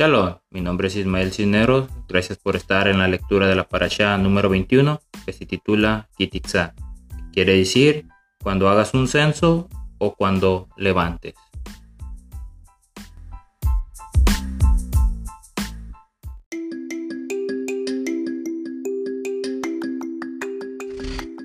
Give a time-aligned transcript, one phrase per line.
[0.00, 1.90] Shalom, mi nombre es Ismael Cisneros.
[2.08, 6.72] Gracias por estar en la lectura de la parasha número 21 que se titula Kititza.
[7.34, 8.06] Quiere decir
[8.42, 9.68] cuando hagas un censo
[9.98, 11.34] o cuando levantes.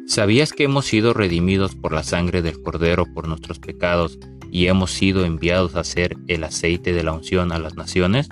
[0.07, 4.17] ¿Sabías que hemos sido redimidos por la sangre del Cordero por nuestros pecados
[4.49, 8.29] y hemos sido enviados a ser el aceite de la unción a las naciones?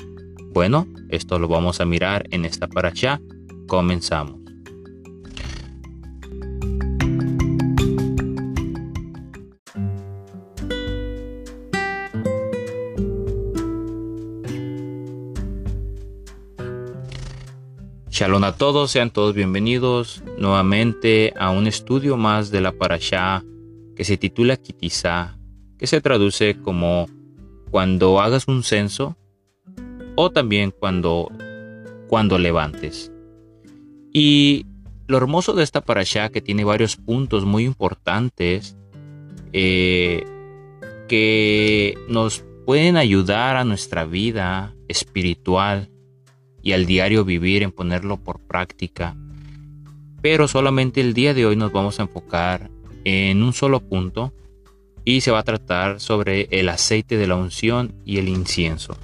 [0.53, 3.19] Bueno, esto lo vamos a mirar en esta paracha.
[3.65, 4.39] Comenzamos.
[18.11, 23.43] Shalom a todos, sean todos bienvenidos nuevamente a un estudio más de la parashá
[23.95, 25.35] que se titula Kitizá,
[25.79, 27.07] que se traduce como
[27.71, 29.17] cuando hagas un censo
[30.15, 31.31] o también cuando,
[32.07, 33.11] cuando levantes.
[34.11, 34.65] Y
[35.07, 38.77] lo hermoso de esta parashá que tiene varios puntos muy importantes
[39.51, 40.23] eh,
[41.07, 45.89] que nos pueden ayudar a nuestra vida espiritual
[46.61, 49.15] y al diario vivir en ponerlo por práctica.
[50.21, 52.71] Pero solamente el día de hoy nos vamos a enfocar
[53.03, 54.33] en un solo punto
[55.03, 58.97] y se va a tratar sobre el aceite de la unción y el incienso.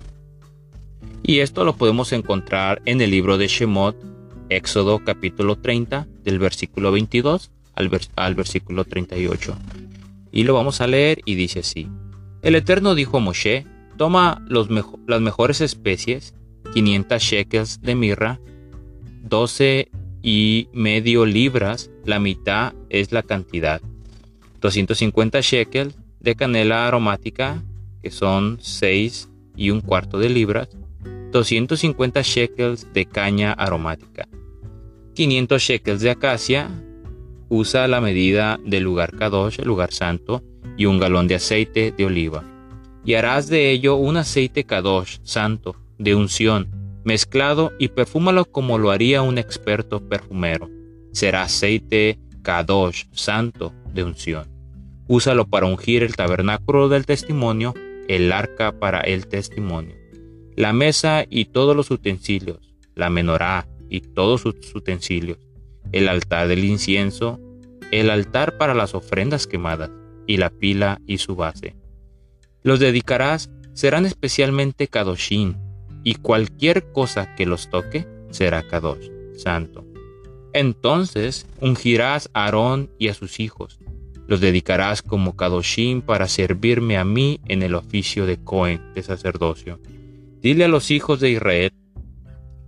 [1.23, 3.95] Y esto lo podemos encontrar en el libro de Shemot,
[4.49, 9.55] Éxodo capítulo 30, del versículo 22 al, al versículo 38.
[10.31, 11.87] Y lo vamos a leer y dice así.
[12.41, 13.65] El Eterno dijo a Moshe,
[13.97, 14.69] toma los
[15.07, 16.33] las mejores especies
[16.73, 18.39] 500 shekels de mirra,
[19.23, 19.89] 12
[20.21, 23.81] y medio libras, la mitad es la cantidad.
[24.61, 27.63] 250 shekels de canela aromática,
[28.01, 30.69] que son 6 y un cuarto de libras.
[31.31, 34.27] 250 shekels de caña aromática.
[35.13, 36.69] 500 shekels de acacia,
[37.49, 40.43] usa la medida del lugar Kadosh, el lugar santo,
[40.77, 42.43] y un galón de aceite de oliva.
[43.03, 46.69] Y harás de ello un aceite Kadosh, santo, de unción,
[47.03, 50.69] mezclado y perfúmalo como lo haría un experto perfumero.
[51.11, 54.47] Será aceite Kadosh, santo, de unción.
[55.07, 57.73] Úsalo para ungir el tabernáculo del testimonio,
[58.07, 59.95] el arca para el testimonio,
[60.59, 65.37] la mesa y todos los utensilios, la menorá y todos sus utensilios,
[65.93, 67.39] el altar del incienso,
[67.91, 69.89] el altar para las ofrendas quemadas,
[70.27, 71.77] y la pila y su base.
[72.61, 75.55] Los dedicarás serán especialmente Kadoshin,
[76.03, 79.85] y cualquier cosa que los toque será Kadosh, santo.
[80.51, 83.79] Entonces ungirás a Aarón y a sus hijos,
[84.27, 89.79] los dedicarás como Kadoshim para servirme a mí en el oficio de Cohen, de sacerdocio.
[90.41, 91.73] Dile a los hijos de Israel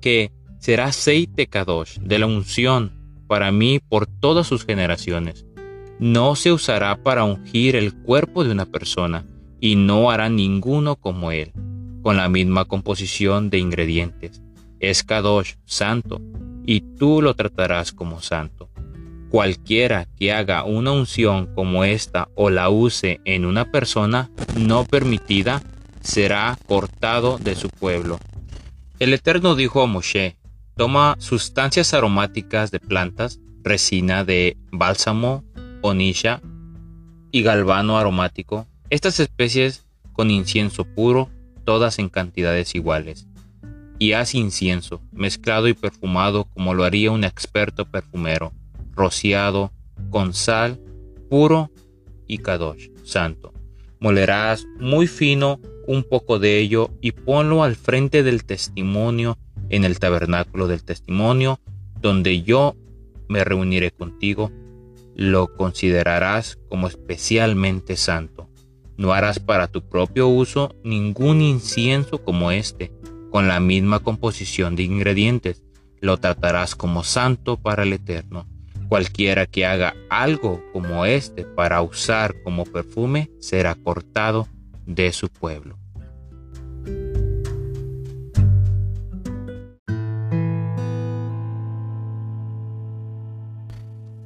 [0.01, 5.45] que será aceite Kadosh de la unción para mí por todas sus generaciones.
[5.99, 9.25] No se usará para ungir el cuerpo de una persona,
[9.61, 11.53] y no hará ninguno como él
[12.01, 14.41] con la misma composición de ingredientes.
[14.79, 16.19] Es Kadosh, santo,
[16.65, 18.69] y tú lo tratarás como santo.
[19.29, 25.61] Cualquiera que haga una unción como esta o la use en una persona no permitida
[26.01, 28.19] será cortado de su pueblo.
[28.99, 30.35] El Eterno dijo a Moshe,
[30.75, 35.43] toma sustancias aromáticas de plantas, resina de bálsamo,
[35.81, 36.41] onisha
[37.31, 41.29] y galvano aromático, estas especies con incienso puro
[41.63, 43.27] todas en cantidades iguales.
[43.99, 48.51] Y haz incienso, mezclado y perfumado como lo haría un experto perfumero,
[48.93, 49.71] rociado
[50.09, 50.79] con sal,
[51.29, 51.71] puro
[52.27, 53.53] y kadosh, santo.
[53.99, 59.37] Molerás muy fino un poco de ello y ponlo al frente del testimonio
[59.69, 61.59] en el tabernáculo del testimonio,
[62.01, 62.75] donde yo
[63.27, 64.51] me reuniré contigo,
[65.15, 68.49] lo considerarás como especialmente santo.
[68.97, 72.91] No harás para tu propio uso ningún incienso como este,
[73.29, 75.63] con la misma composición de ingredientes.
[76.01, 78.47] Lo tratarás como santo para el Eterno.
[78.89, 84.47] Cualquiera que haga algo como este para usar como perfume será cortado
[84.85, 85.77] de su pueblo.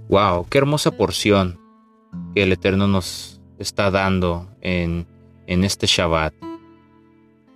[0.07, 1.60] Wow, qué hermosa porción
[2.34, 5.07] que el Eterno nos está dando en,
[5.48, 6.34] este Shabbat.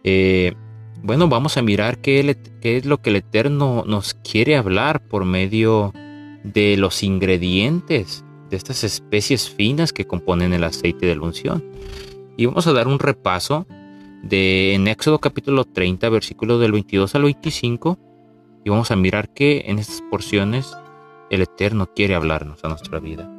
[0.03, 0.53] Eh,
[1.01, 5.25] bueno, vamos a mirar qué, qué, es lo que el Eterno nos quiere hablar por
[5.25, 5.93] medio
[6.43, 11.63] de los ingredientes de estas especies finas que componen el aceite de la unción.
[12.39, 13.67] Y vamos a dar un repaso
[14.23, 17.99] de en Éxodo capítulo 30, versículos del 22 al 25,
[18.63, 20.73] y vamos a mirar que en estas porciones
[21.29, 23.29] el Eterno quiere hablarnos a nuestra vida.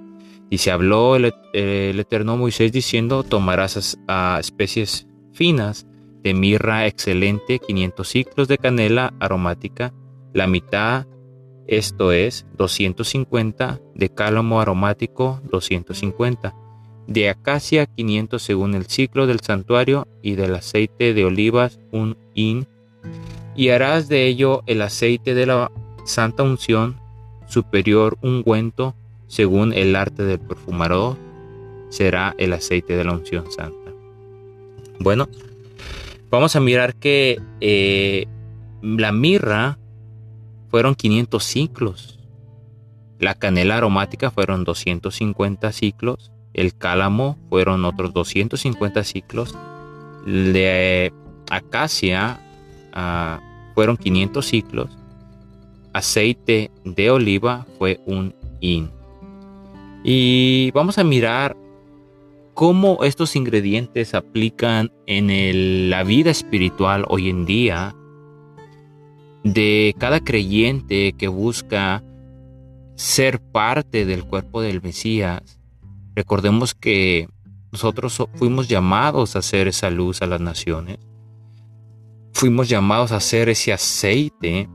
[0.50, 5.86] Y se habló el, Eterno Moisés diciendo, tomarás a, especies finas
[6.22, 9.94] de mirra excelente, 500 ciclos de canela aromática,
[10.34, 11.06] la mitad,
[11.66, 16.54] esto es 250, de cálamo aromático 250,
[17.10, 22.68] de acacia 500 según el ciclo del santuario y del aceite de olivas un hin,
[23.56, 25.72] y harás de ello el aceite de la
[26.04, 26.96] santa unción
[27.48, 28.94] superior ungüento
[29.26, 31.16] según el arte del perfumador
[31.88, 33.92] será el aceite de la unción santa.
[35.00, 35.28] Bueno,
[36.30, 38.26] vamos a mirar que eh,
[38.82, 39.78] la mirra
[40.68, 42.20] fueron 500 ciclos.
[43.18, 46.30] La canela aromática fueron 250 ciclos.
[46.52, 49.56] El cálamo fueron otros 250 ciclos.
[50.26, 51.12] De
[51.50, 52.40] acacia
[52.92, 53.40] ah,
[53.74, 54.90] fueron 500 ciclos.
[55.92, 58.90] Aceite de oliva fue un in.
[60.02, 61.56] Y vamos a mirar
[62.54, 67.94] cómo estos ingredientes aplican en la vida espiritual hoy en día
[69.44, 72.02] de cada creyente que busca
[72.94, 75.59] ser parte del cuerpo del Mesías.
[76.14, 77.28] Recordemos que
[77.72, 80.98] nosotros fuimos llamados a hacer esa luz a las naciones.
[82.32, 84.68] Fuimos llamados a hacer ese aceite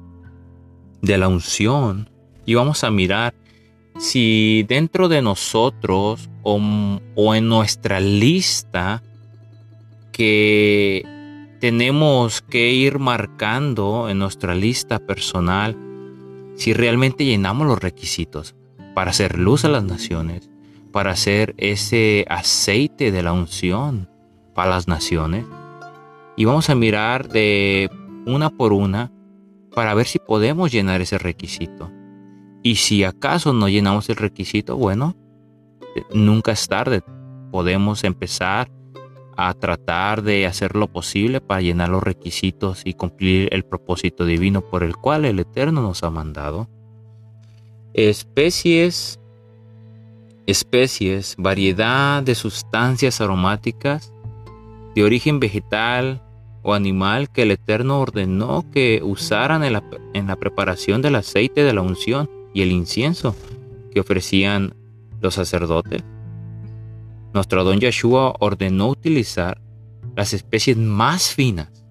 [1.01, 2.09] de la unción.
[2.45, 3.33] Y vamos a mirar
[3.97, 9.01] si dentro de nosotros o, en nuestra lista
[10.11, 11.03] que
[11.59, 15.77] tenemos que ir marcando en nuestra lista personal
[16.55, 18.55] si realmente llenamos los requisitos
[18.93, 20.49] para hacer luz a las naciones,
[20.95, 24.07] para hacer ese aceite de la unción
[24.53, 25.45] para las naciones.
[26.37, 27.89] Y vamos a mirar de
[28.25, 29.11] una por una
[29.73, 31.91] para ver si podemos llenar ese requisito.
[32.63, 35.17] Y si acaso no llenamos el requisito, bueno,
[36.13, 37.03] nunca es tarde.
[37.51, 38.71] Podemos empezar
[39.35, 44.61] a tratar de hacer lo posible para llenar los requisitos y cumplir el propósito divino
[44.61, 46.69] por el cual el Eterno nos ha mandado.
[47.93, 49.19] Especies,
[50.47, 54.13] especies, variedad de sustancias aromáticas
[54.93, 56.21] de origen vegetal
[56.61, 59.73] o animal que el Eterno ordenó que usaran en
[60.27, 63.35] la, preparación del aceite de la unción y el incienso
[63.91, 64.75] que ofrecían
[65.21, 66.03] los sacerdotes.
[67.33, 69.61] Nuestro don Yeshua ordenó utilizar
[70.15, 71.85] las especies más finas,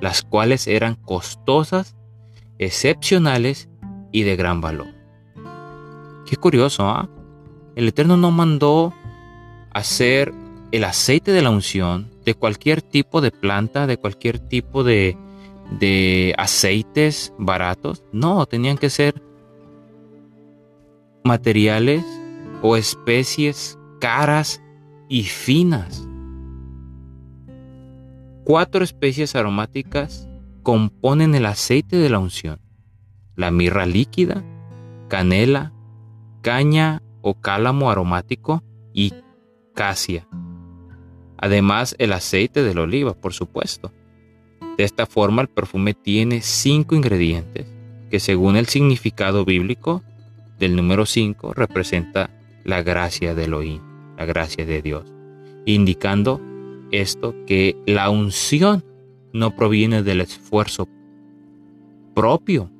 [0.00, 1.96] las cuales eran costosas,
[2.58, 3.68] excepcionales
[4.12, 4.88] y de gran valor.
[6.24, 7.08] Qué curioso, ¿ah?
[7.78, 8.92] El Eterno no mandó
[9.70, 10.34] hacer
[10.72, 15.16] el aceite de la unción de cualquier tipo de planta, de cualquier tipo de,
[16.36, 18.02] aceites baratos.
[18.10, 19.22] No, tenían que ser
[21.22, 22.04] materiales
[22.62, 24.60] o especies caras
[25.08, 26.04] y finas.
[28.42, 30.28] Cuatro especies aromáticas
[30.64, 32.58] componen el aceite de la unción.
[33.36, 34.42] La mirra líquida,
[35.06, 35.72] canela,
[36.42, 38.62] caña o cálamo aromático
[38.92, 39.12] y
[39.74, 40.26] casia.
[41.36, 43.92] Además el aceite de la oliva, por supuesto.
[44.76, 47.66] De esta forma el perfume tiene cinco ingredientes
[48.10, 50.02] que según el significado bíblico
[50.58, 52.30] del número 5 representa
[52.64, 53.80] la gracia de Elohim,
[54.16, 55.04] la gracia de Dios,
[55.66, 56.40] indicando
[56.90, 58.84] esto que la unción
[59.32, 60.88] no proviene del esfuerzo
[62.14, 62.70] propio,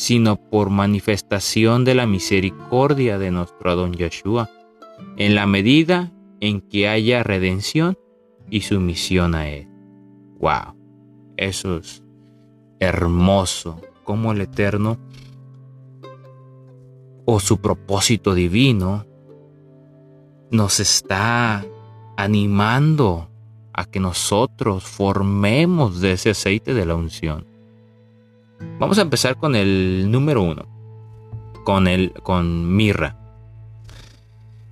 [0.00, 4.48] sino por manifestación de la misericordia de nuestro Adón Yeshua,
[5.18, 7.98] en la medida en que haya redención
[8.48, 9.68] y sumisión a Él.
[10.38, 10.74] ¡Wow!
[11.36, 12.02] Eso es
[12.78, 14.98] hermoso, como el Eterno
[17.26, 19.04] o su propósito divino
[20.50, 21.62] nos está
[22.16, 23.28] animando
[23.74, 27.49] a que nosotros formemos de ese aceite de la unción.
[28.78, 30.66] Vamos a empezar con el número uno,
[31.64, 33.16] con el con mirra.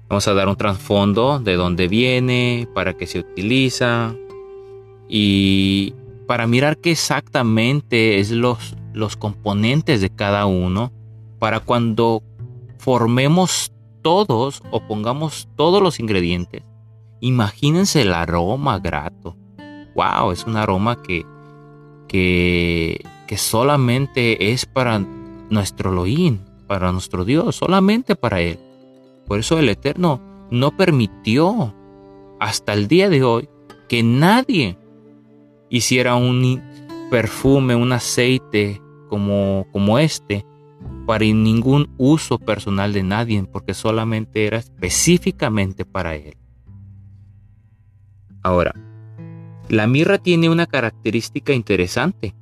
[0.08, 4.14] Vamos a dar un trasfondo de dónde viene, para qué se utiliza
[5.08, 5.94] y
[6.26, 10.92] para mirar qué exactamente es los, los componentes de cada uno
[11.38, 12.22] para cuando
[12.78, 16.62] formemos todos o pongamos todos los ingredientes,
[17.20, 19.36] imagínense el aroma grato.
[19.94, 21.26] Wow, es un aroma que,
[22.06, 28.58] que, que solamente es para nuestro Elohim, para nuestro Dios, solamente para Él.
[29.26, 30.20] Por eso el Eterno
[30.50, 31.74] no permitió
[32.40, 33.48] hasta el día de hoy
[33.88, 34.78] que nadie
[35.68, 36.62] hiciera un
[37.10, 40.46] perfume, un aceite como, como este,
[41.06, 46.36] para ningún uso personal de nadie, porque solamente era específicamente para él.
[48.42, 48.74] Ahora,
[49.68, 52.34] la mirra tiene una característica interesante.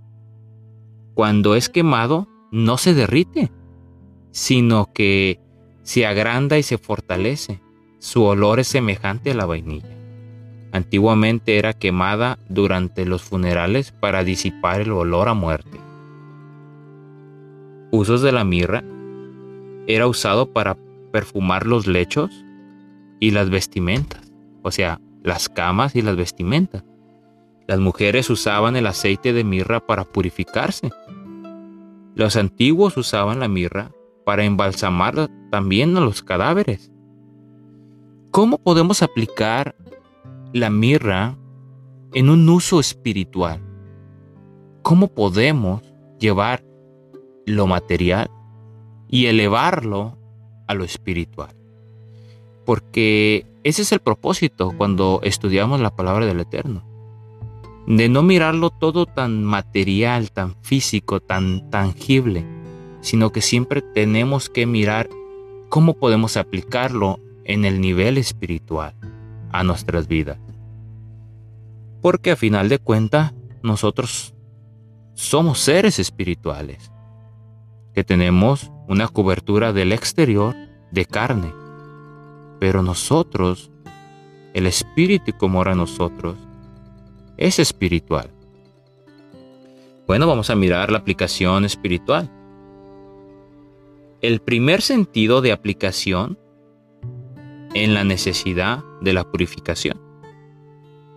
[1.16, 3.50] Cuando es quemado, no se derrite,
[4.32, 5.40] sino que
[5.82, 7.62] se agranda y se fortalece.
[8.00, 9.96] Su olor es semejante a la vainilla.
[10.72, 15.80] Antiguamente era quemada durante los funerales para disipar el olor a muerte.
[17.92, 18.84] Usos de la mirra.
[19.86, 20.76] Era usado para
[21.12, 22.44] perfumar los lechos
[23.20, 24.30] y las vestimentas,
[24.62, 26.84] o sea, las camas y las vestimentas.
[27.66, 30.90] Las mujeres usaban el aceite de mirra para purificarse.
[32.14, 33.90] Los antiguos usaban la mirra
[34.24, 36.92] para embalsamar también a los cadáveres.
[38.30, 39.74] ¿Cómo podemos aplicar
[40.52, 41.36] la mirra
[42.14, 43.60] en un uso espiritual?
[44.82, 45.82] ¿Cómo podemos
[46.20, 46.64] llevar
[47.46, 48.30] lo material
[49.08, 50.16] y elevarlo
[50.68, 51.54] a lo espiritual?
[52.64, 56.95] Porque ese es el propósito cuando estudiamos la palabra del Eterno.
[57.86, 62.44] De no mirarlo todo tan material, tan físico, tan tangible,
[63.00, 65.08] sino que siempre tenemos que mirar
[65.68, 68.94] cómo podemos aplicarlo en el nivel espiritual
[69.52, 70.38] a nuestras vidas.
[72.02, 74.34] Porque a final de cuentas, nosotros
[75.14, 76.90] somos seres espirituales,
[77.94, 80.54] que tenemos una cobertura del exterior
[80.90, 81.52] de carne,
[82.60, 83.70] pero nosotros,
[84.54, 86.36] el espíritu que mora nosotros,
[87.36, 88.30] es espiritual.
[90.06, 92.30] Bueno, vamos a mirar la aplicación espiritual.
[94.20, 96.38] El primer sentido de aplicación
[97.74, 100.06] en la necesidad de la purificación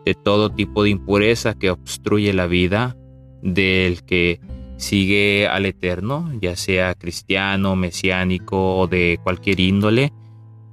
[0.05, 2.95] de todo tipo de impureza que obstruye la vida
[3.41, 4.39] del que
[4.77, 10.11] sigue al Eterno, ya sea cristiano, mesiánico o de cualquier índole,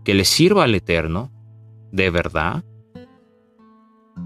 [0.04, 1.32] que le sirva al Eterno,
[1.92, 2.64] de verdad.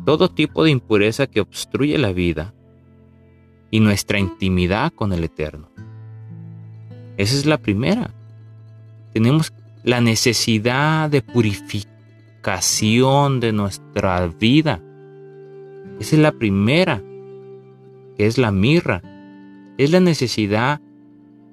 [0.04, 2.54] Todo tipo de impureza que obstruye la vida
[3.70, 5.68] y nuestra intimidad con el Eterno.
[7.16, 8.14] Esa es la primera.
[9.12, 14.80] Tenemos la necesidad de purificación de nuestra vida.
[15.98, 17.02] Esa es la primera,
[18.16, 19.02] que es la mirra.
[19.76, 20.80] Es la necesidad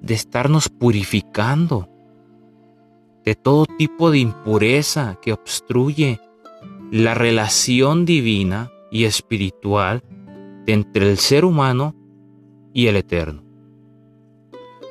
[0.01, 1.89] de estarnos purificando
[3.25, 6.21] de todo tipo de impureza que obstruye
[6.91, 10.03] la relación divina y espiritual
[10.67, 11.95] entre el ser humano
[12.73, 13.43] y el eterno.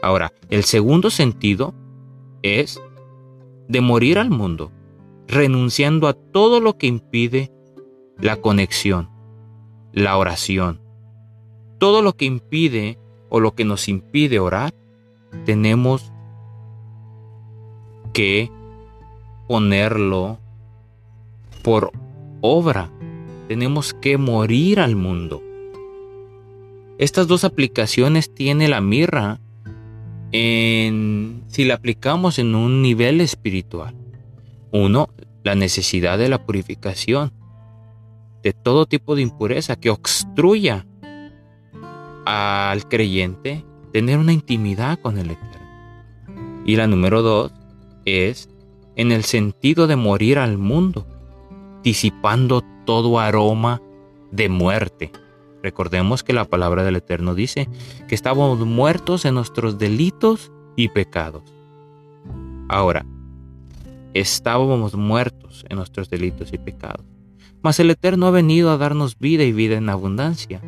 [0.02, 1.74] Ahora, el segundo sentido
[2.42, 2.80] es
[3.68, 4.70] de morir al mundo,
[5.26, 7.50] renunciando a todo lo que impide
[8.18, 9.10] la conexión,
[9.92, 10.80] la oración.
[11.78, 12.98] Todo lo que impide
[13.28, 14.74] o lo que nos impide orar,
[15.44, 16.12] tenemos
[18.12, 18.50] que
[19.48, 20.38] ponerlo
[21.66, 21.90] por
[22.42, 22.92] obra.
[23.48, 25.42] Tenemos que morir al mundo.
[26.96, 29.40] Estas dos aplicaciones tiene la mirra
[30.30, 33.96] en, si la aplicamos en un nivel espiritual.
[34.70, 35.08] Uno,
[35.42, 37.32] la necesidad de la purificación
[38.44, 40.86] de todo tipo de impureza que obstruya
[42.26, 46.62] al creyente tener una intimidad con el Eterno.
[46.64, 47.52] Y la número dos
[48.04, 48.48] es
[48.94, 51.08] en el sentido de morir al mundo,
[51.86, 53.80] disipando todo aroma
[54.32, 55.12] de muerte.
[55.62, 57.68] Recordemos que la palabra del Eterno dice
[58.08, 61.44] que estábamos muertos en nuestros delitos y pecados.
[62.68, 63.06] Ahora,
[64.14, 67.06] estábamos muertos en nuestros delitos y pecados,
[67.62, 70.60] mas el Eterno ha venido a darnos vida y vida en abundancia.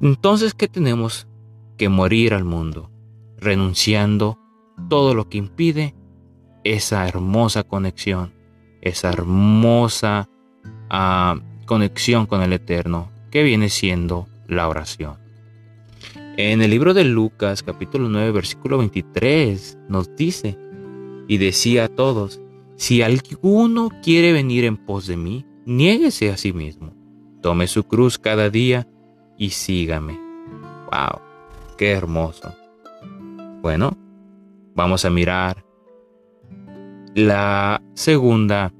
[0.00, 1.28] Entonces, ¿qué tenemos?
[1.76, 2.90] Que morir al mundo,
[3.38, 4.40] renunciando
[4.88, 5.94] todo lo que impide
[6.64, 8.33] esa hermosa conexión,
[8.84, 10.28] esa hermosa
[10.90, 15.16] ah, conexión con el Eterno, que viene siendo la oración.
[16.36, 20.58] En el libro de Lucas capítulo 9 versículo 23 nos dice,
[21.26, 22.40] y decía a todos,
[22.76, 26.92] si alguno quiere venir en pos de mí, niéguese a sí mismo,
[27.40, 28.86] tome su cruz cada día
[29.38, 30.18] y sígame.
[30.90, 31.20] ¡Wow!
[31.78, 32.54] ¡Qué hermoso!
[33.62, 33.96] Bueno,
[34.74, 35.63] vamos a mirar
[37.14, 38.72] la segunda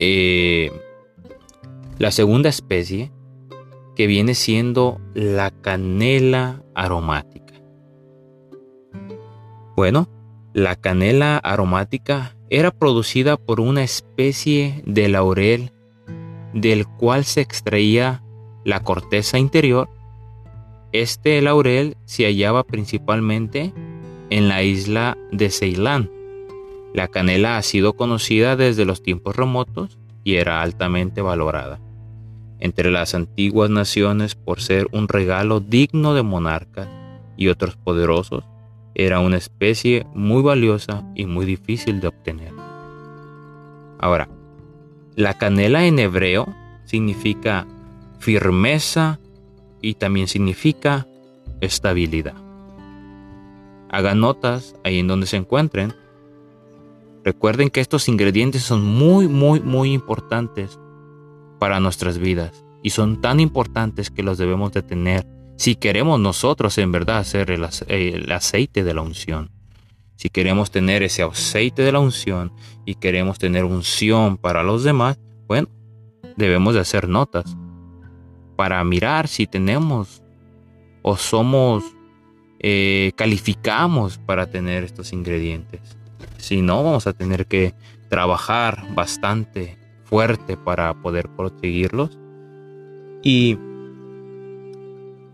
[0.00, 0.72] eh,
[1.98, 3.10] la segunda especie
[3.96, 7.54] que viene siendo la canela aromática.
[9.76, 10.08] Bueno,
[10.52, 15.72] la canela aromática era producida por una especie de laurel
[16.54, 18.22] del cual se extraía
[18.64, 19.88] la corteza interior,
[20.92, 23.72] este laurel se hallaba principalmente
[24.30, 26.17] en la isla de Ceilán.
[26.94, 31.80] La canela ha sido conocida desde los tiempos remotos y era altamente valorada
[32.60, 36.88] entre las antiguas naciones por ser un regalo digno de monarcas
[37.36, 38.44] y otros poderosos,
[38.94, 42.52] era una especie muy valiosa y muy difícil de obtener.
[44.00, 44.28] Ahora,
[45.14, 46.52] la canela en hebreo
[46.84, 47.66] significa
[48.18, 49.20] firmeza
[49.80, 51.06] y también significa
[51.60, 52.34] estabilidad.
[53.90, 55.94] Hagan notas ahí en donde se encuentren.
[57.28, 60.80] Recuerden que estos ingredientes son muy, muy, muy importantes
[61.58, 65.26] para nuestras vidas y son tan importantes que los debemos de tener
[65.58, 69.50] si queremos nosotros en verdad ser el, aceite de la unción.
[70.16, 72.50] Si queremos tener ese aceite de la unción
[72.86, 75.68] y queremos tener unción para los demás, bueno,
[76.38, 77.58] debemos de hacer notas
[78.56, 80.22] para mirar si tenemos
[81.02, 81.84] o somos,
[82.58, 85.97] eh, calificamos para tener estos ingredientes.
[86.38, 87.74] Si no, vamos a tener que
[88.08, 92.18] trabajar bastante fuerte para poder conseguirlos.
[93.22, 93.58] Y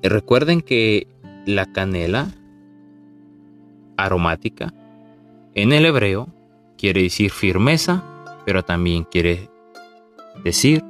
[0.02, 1.06] recuerden que
[1.46, 2.28] la canela
[3.96, 4.75] aromática
[5.54, 6.28] en el hebreo
[6.76, 8.02] quiere decir firmeza,
[8.44, 9.49] pero también quiere
[10.42, 10.82] decir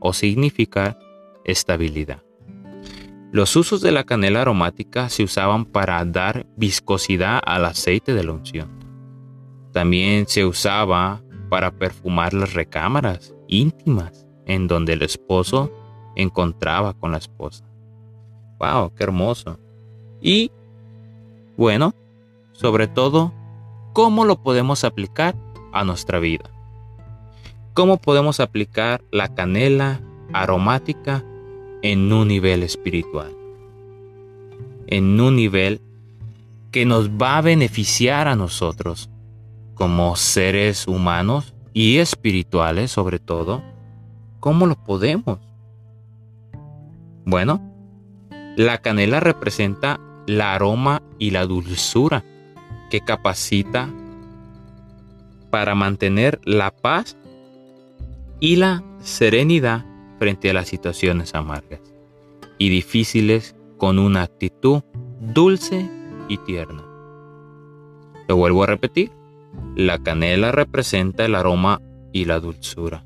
[0.00, 0.98] o significar
[1.44, 2.22] estabilidad.
[3.30, 8.32] Los usos de la canela aromática se usaban para dar viscosidad al aceite de la
[8.32, 8.77] unción.
[9.78, 15.70] También se usaba para perfumar las recámaras íntimas en donde el esposo
[16.16, 17.64] encontraba con la esposa.
[18.58, 18.92] ¡Wow!
[18.96, 19.56] ¡Qué hermoso!
[20.20, 20.50] Y,
[21.56, 21.94] bueno,
[22.50, 23.32] sobre todo,
[23.92, 25.36] ¿cómo lo podemos aplicar
[25.72, 26.50] a nuestra vida?
[27.72, 30.00] ¿Cómo podemos aplicar la canela
[30.32, 31.24] aromática
[31.82, 33.30] en un nivel espiritual?
[34.88, 35.80] En un nivel
[36.72, 39.08] que nos va a beneficiar a nosotros
[39.78, 43.62] como seres humanos y espirituales sobre todo,
[44.40, 45.38] ¿cómo lo podemos?
[47.24, 47.62] Bueno,
[48.56, 52.24] la canela representa la aroma y la dulzura
[52.90, 53.88] que capacita
[55.50, 57.16] para mantener la paz
[58.40, 59.86] y la serenidad
[60.18, 61.80] frente a las situaciones amargas
[62.58, 64.82] y difíciles con una actitud
[65.20, 65.88] dulce
[66.28, 66.82] y tierna.
[68.26, 69.17] Lo vuelvo a repetir.
[69.78, 71.80] La canela representa el aroma
[72.12, 73.04] y la dulzura,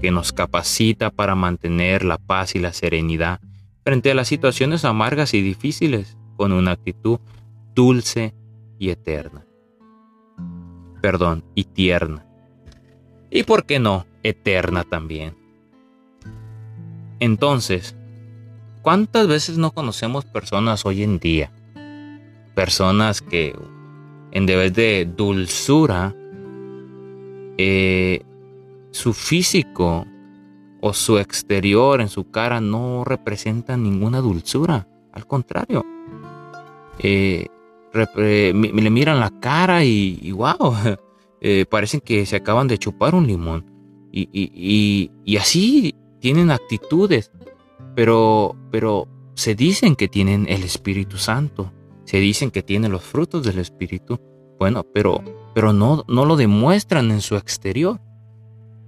[0.00, 3.38] que nos capacita para mantener la paz y la serenidad
[3.84, 7.20] frente a las situaciones amargas y difíciles con una actitud
[7.72, 8.34] dulce
[8.80, 9.46] y eterna.
[11.00, 12.26] Perdón, y tierna.
[13.30, 15.36] Y por qué no, eterna también.
[17.20, 17.94] Entonces,
[18.82, 21.52] ¿cuántas veces no conocemos personas hoy en día?
[22.56, 23.54] Personas que
[24.32, 26.14] en vez de dulzura,
[27.56, 28.22] eh,
[28.90, 30.06] su físico
[30.80, 34.86] o su exterior en su cara no representa ninguna dulzura.
[35.12, 35.84] Al contrario,
[36.98, 37.46] eh,
[37.92, 40.74] le miran la cara y, wow,
[41.40, 43.64] eh, parecen que se acaban de chupar un limón.
[44.10, 47.30] Y, y, así tienen actitudes,
[47.94, 51.72] pero, pero se dicen que tienen el Espíritu Santo
[52.08, 54.18] se dicen que tienen los frutos del Espíritu,
[54.58, 55.22] bueno, pero,
[55.54, 58.00] pero no, no lo demuestran en su exterior.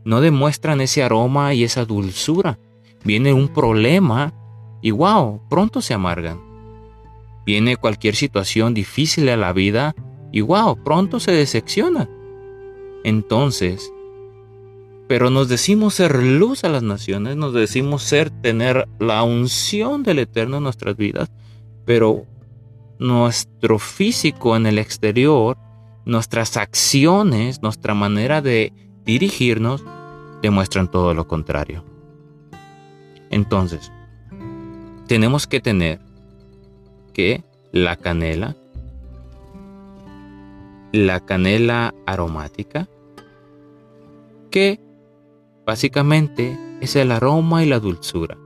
[0.06, 2.58] No demuestran ese aroma y esa dulzura.
[3.04, 4.32] Viene un problema
[4.80, 6.40] y wow, pronto se amargan.
[7.44, 9.94] Viene cualquier situación difícil a la vida
[10.32, 12.08] y wow, pronto se decepciona.
[13.04, 13.92] Entonces,
[15.08, 20.20] pero nos decimos ser luz a las naciones, nos decimos ser, tener la unción del
[20.20, 21.30] Eterno en nuestras vidas,
[21.84, 22.24] pero
[23.00, 25.56] nuestro físico en el exterior,
[26.04, 28.72] nuestras acciones, nuestra manera de
[29.04, 29.82] dirigirnos,
[30.42, 31.82] demuestran todo lo contrario.
[33.30, 33.90] Entonces,
[35.06, 35.98] tenemos que tener
[37.14, 38.54] que la canela,
[40.92, 42.86] la canela aromática,
[44.50, 44.78] que
[45.64, 48.36] básicamente es el aroma y la dulzura.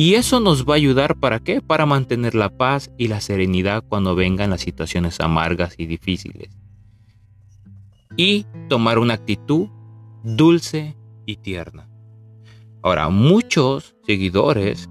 [0.00, 1.60] Y eso nos va a ayudar para qué?
[1.60, 6.56] Para mantener la paz y la serenidad cuando vengan las situaciones amargas y difíciles.
[8.16, 9.66] Y tomar una actitud
[10.22, 11.88] dulce y tierna.
[12.80, 14.88] Ahora, muchos seguidores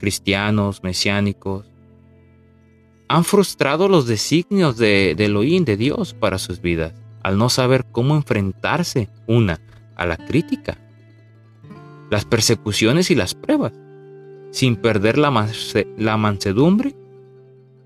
[0.00, 1.70] cristianos, mesiánicos,
[3.06, 7.86] han frustrado los designios de, de Elohim, de Dios, para sus vidas, al no saber
[7.92, 9.60] cómo enfrentarse, una,
[9.94, 10.76] a la crítica
[12.10, 13.72] las persecuciones y las pruebas,
[14.50, 15.30] sin perder la,
[16.16, 16.94] mansedumbre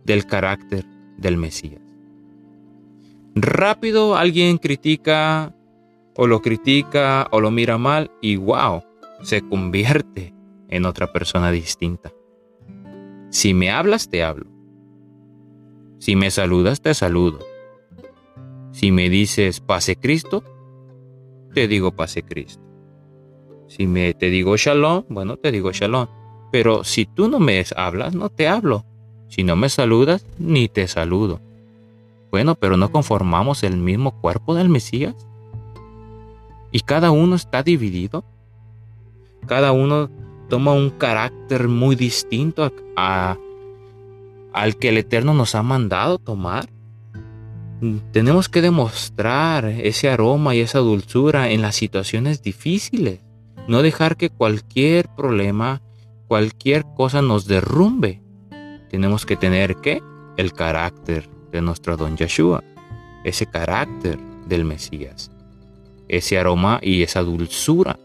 [0.05, 0.85] del carácter
[1.17, 1.81] del Mesías.
[3.35, 5.55] Rápido alguien critica
[6.17, 8.83] o lo critica o lo mira mal y wow,
[9.23, 10.35] se convierte
[10.69, 12.13] en otra persona distinta.
[13.31, 14.47] Si me hablas, te hablo.
[15.99, 17.39] Si me saludas, te saludo.
[18.73, 20.43] Si me dices pase Cristo,
[21.55, 22.63] te digo pase Cristo.
[23.69, 26.09] Si me te digo shalom, bueno, te digo shalom.
[26.53, 28.85] Pero si tú no me hablas, no te hablo.
[29.29, 31.41] Si no me saludas, ni te saludo.
[32.31, 35.17] Bueno, pero no conformamos el mismo cuerpo del Mesías.
[36.71, 38.25] Y cada uno está dividido.
[39.47, 40.09] Cada uno
[40.49, 46.69] toma un carácter muy distinto al que el Eterno nos ha mandado tomar.
[48.13, 53.21] Tenemos que demostrar ese aroma y esa dulzura en las situaciones difíciles.
[53.67, 55.81] No dejar que cualquier problema,
[56.33, 58.23] cualquier cosa nos derrumbe.
[58.89, 60.03] Tenemos que tener ¿qué?
[60.39, 62.65] El carácter de nuestro don Yeshua.
[63.23, 64.19] Ese carácter
[64.49, 65.31] del Mesías.
[66.09, 67.99] Ese aroma y esa dulzura.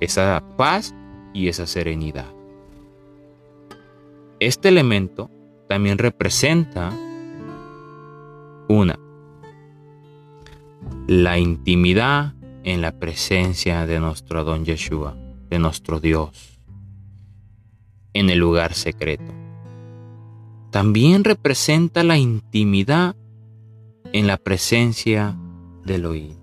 [0.00, 0.94] Esa paz
[1.32, 2.30] y esa serenidad.
[4.38, 5.30] Este elemento
[5.66, 6.90] también representa
[8.68, 8.98] una,
[11.06, 15.16] la intimidad en la presencia de nuestro don Yeshua,
[15.48, 16.49] de nuestro Dios,
[18.12, 19.32] en el lugar secreto.
[20.70, 23.16] También representa la intimidad
[24.12, 25.36] en la presencia
[25.84, 26.40] del oído.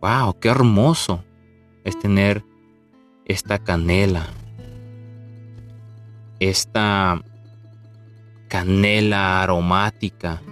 [0.00, 0.38] ¡Wow!
[0.40, 1.24] ¡Qué hermoso
[1.84, 2.44] es tener
[3.24, 4.26] esta canela,
[6.40, 7.22] esta
[8.48, 10.42] canela aromática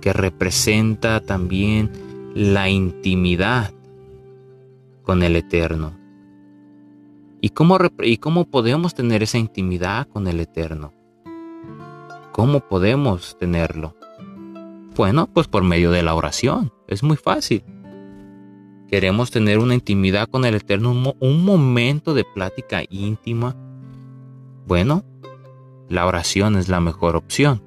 [0.00, 1.90] que representa también
[2.34, 3.72] la intimidad
[5.02, 5.97] con el Eterno.
[7.40, 10.92] ¿Y cómo, ¿Y cómo podemos tener esa intimidad con el Eterno?
[12.32, 13.96] ¿Cómo podemos tenerlo?
[14.96, 16.72] Bueno, pues por medio de la oración.
[16.88, 17.64] Es muy fácil
[18.88, 23.54] queremos tener una intimidad con el Eterno, un, momento de plática íntima,
[24.66, 25.04] bueno,
[25.88, 27.62] la oración es la mejor opción.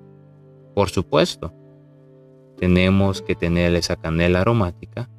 [0.76, 1.54] Por supuesto,
[2.58, 5.10] tenemos que tener esa canela aromática,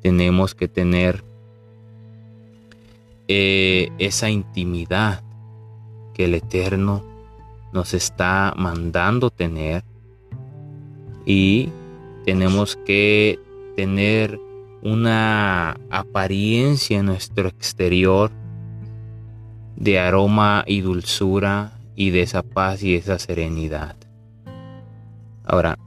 [0.00, 1.24] tenemos que tener
[3.28, 5.22] eh, esa intimidad
[6.14, 7.04] que el Eterno
[7.72, 9.84] nos está mandando tener
[11.26, 11.68] y
[12.24, 13.38] tenemos que
[13.76, 14.40] tener
[14.82, 18.30] una apariencia en nuestro exterior
[19.76, 23.96] de aroma y dulzura y de esa paz y esa serenidad.
[25.44, 25.78] Ahora,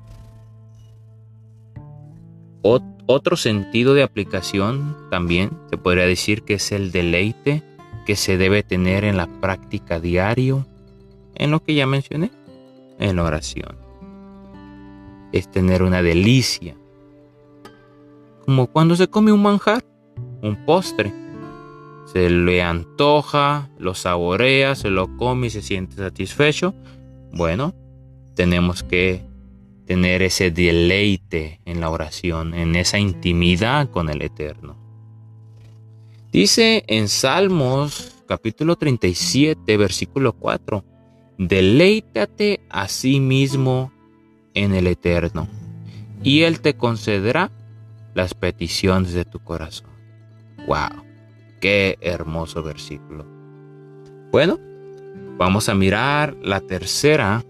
[3.05, 7.63] otro sentido de aplicación también se podría decir que es el deleite
[8.05, 10.65] que se debe tener en la práctica diario,
[11.35, 12.31] en lo que ya mencioné,
[12.99, 13.77] en oración.
[15.31, 16.75] Es tener una delicia
[18.45, 19.83] como cuando se come un manjar,
[20.41, 21.13] un postre.
[22.05, 26.73] Se le antoja, lo saborea, se lo come y se siente satisfecho.
[27.31, 27.73] Bueno,
[28.35, 29.23] tenemos que
[29.91, 34.77] tener ese deleite en la oración, en esa intimidad con el Eterno.
[36.32, 40.86] Dice en Salmos capítulo 37, versículo 4,
[41.38, 43.91] deleítate a sí mismo
[44.54, 45.49] en el Eterno,
[46.23, 47.51] y Él te concederá
[48.13, 49.89] las peticiones de tu corazón.
[50.67, 51.04] ¡Wow!
[51.60, 53.25] ¡Qué hermoso versículo!
[54.32, 54.58] Bueno,
[55.38, 57.43] vamos a mirar la tercera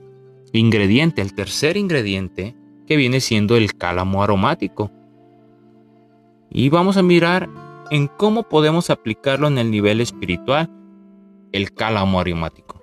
[0.59, 2.55] ingrediente, el tercer ingrediente
[2.87, 4.91] que viene siendo el cálamo aromático.
[6.49, 7.49] Y vamos a mirar
[7.89, 10.69] en cómo podemos aplicarlo en el nivel espiritual,
[11.51, 12.81] el cálamo aromático.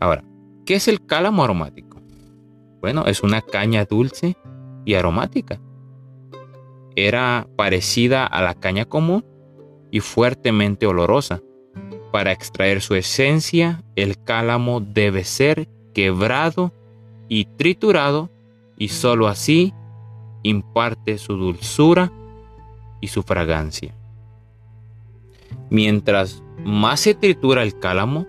[0.00, 0.24] Ahora,
[0.66, 2.00] ¿qué es el cálamo aromático?
[2.80, 4.36] Bueno, es una caña dulce
[4.84, 5.60] y aromática
[6.96, 9.24] era parecida a la caña común
[9.90, 11.40] y fuertemente olorosa.
[12.12, 16.72] Para extraer su esencia, el cálamo debe ser quebrado
[17.28, 18.30] y triturado
[18.76, 19.72] y sólo así
[20.42, 22.12] imparte su dulzura
[23.00, 23.94] y su fragancia.
[25.70, 28.26] Mientras más se tritura el cálamo,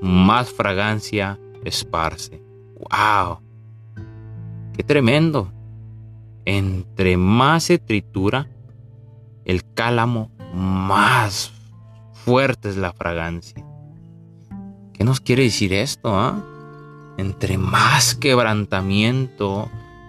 [0.00, 2.40] más fragancia esparce.
[2.78, 3.40] ¡Wow!
[4.76, 5.52] ¡Qué tremendo!
[6.48, 8.48] entre más se tritura
[9.44, 11.52] el cálamo, más
[12.14, 13.62] fuerte es la fragancia.
[14.94, 16.08] ¿Qué nos quiere decir esto?
[16.18, 16.42] Ah?
[17.18, 19.68] Entre más quebrantamiento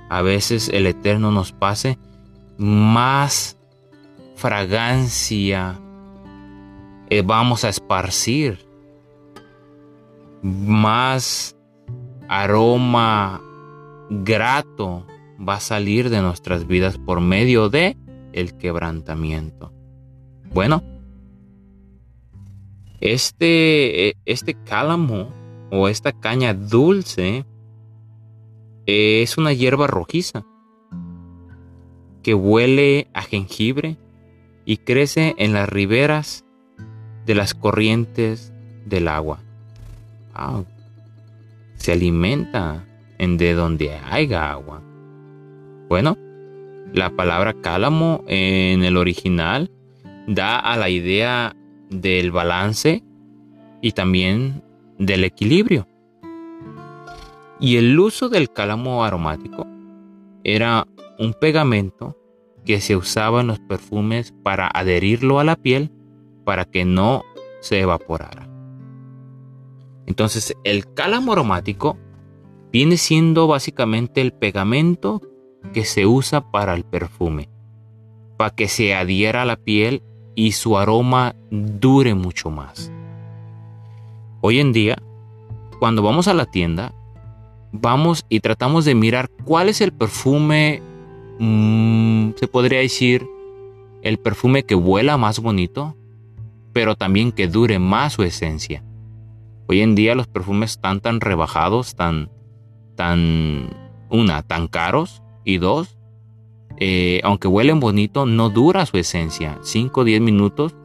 [0.09, 1.97] a veces el Eterno nos pase,
[2.57, 3.57] más
[4.35, 5.79] fragancia
[7.09, 8.59] eh, vamos a esparcir,
[10.43, 11.57] más
[12.27, 13.41] aroma
[14.11, 15.05] grato
[15.37, 17.97] va a salir de nuestras vidas por medio de
[18.33, 19.73] el quebrantamiento.
[20.53, 20.83] Bueno,
[23.01, 25.38] este, eh, este cálamo
[25.71, 27.45] o esta caña dulce
[28.85, 30.45] es una hierba rojiza
[32.23, 33.97] que huele a jengibre
[34.65, 36.45] y crece en las riberas
[37.25, 38.53] de las corrientes
[38.85, 39.39] del agua.
[41.75, 42.85] Se alimenta
[43.17, 44.81] en de donde haya agua.
[45.87, 46.17] Bueno,
[46.93, 49.71] la palabra cálamo en el original
[50.27, 51.55] da a la idea
[51.89, 53.03] del balance
[53.81, 54.63] y también
[54.99, 55.87] del equilibrio.
[57.59, 59.65] Y el uso del cálamo aromático
[60.43, 62.15] era un pegamento
[62.65, 65.91] que se usaba en los perfumes para adherirlo a la piel
[66.45, 67.23] para que no
[67.61, 68.47] se evaporara.
[70.05, 71.97] Entonces el cálamo aromático
[72.71, 75.21] viene siendo básicamente el pegamento
[75.73, 77.49] que se usa para el perfume,
[78.37, 80.03] para que se adhiera a la piel
[80.35, 82.91] y su aroma dure mucho más.
[84.41, 84.97] Hoy en día,
[85.79, 86.93] cuando vamos a la tienda,
[87.73, 90.81] vamos y tratamos de mirar cuál es el perfume,
[91.39, 93.27] mm, se podría decir,
[94.01, 95.97] el perfume que vuela más bonito,
[96.71, 98.81] pero también que dure más su esencia.
[99.67, 102.31] Hoy en día los perfumes están tan rebajados, tan,
[102.95, 103.69] tan,
[104.09, 105.97] una, tan caros y dos,
[106.77, 110.75] eh, aunque huelen bonito, no dura su esencia, 5 o 10 minutos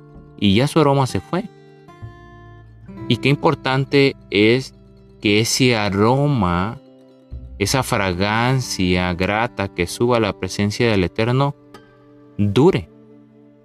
[0.41, 1.49] y ya su aroma se fue.
[3.09, 4.75] Y qué importante es
[5.21, 6.79] que ese aroma,
[7.59, 11.55] esa fragancia grata que suba a la presencia del Eterno,
[12.39, 12.89] dure.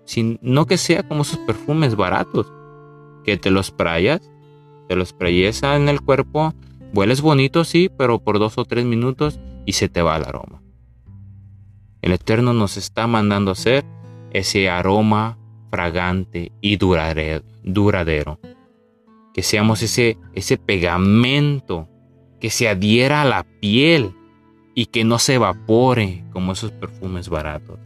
[0.03, 2.51] Sin, no que sea como esos perfumes baratos,
[3.23, 4.29] que te los sprayas,
[4.89, 6.53] te los sprayes en el cuerpo,
[6.93, 10.61] hueles bonito, sí, pero por dos o tres minutos y se te va el aroma.
[12.01, 13.85] El Eterno nos está mandando hacer
[14.31, 15.37] ese aroma
[15.69, 18.39] fragante y duradero
[19.39, 21.87] que seamos ese, ese pegamento
[22.41, 24.13] que se adhiera a la piel
[24.75, 27.79] y que no se evapore como esos perfumes baratos,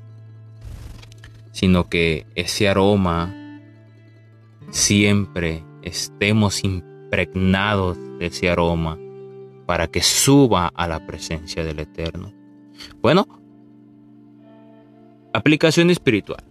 [1.52, 3.36] sino que ese aroma
[4.72, 8.98] siempre estemos impregnados de ese aroma
[9.68, 12.34] para que suba a la presencia del Eterno.
[13.00, 13.28] Bueno,
[15.34, 16.44] aplicación espiritual.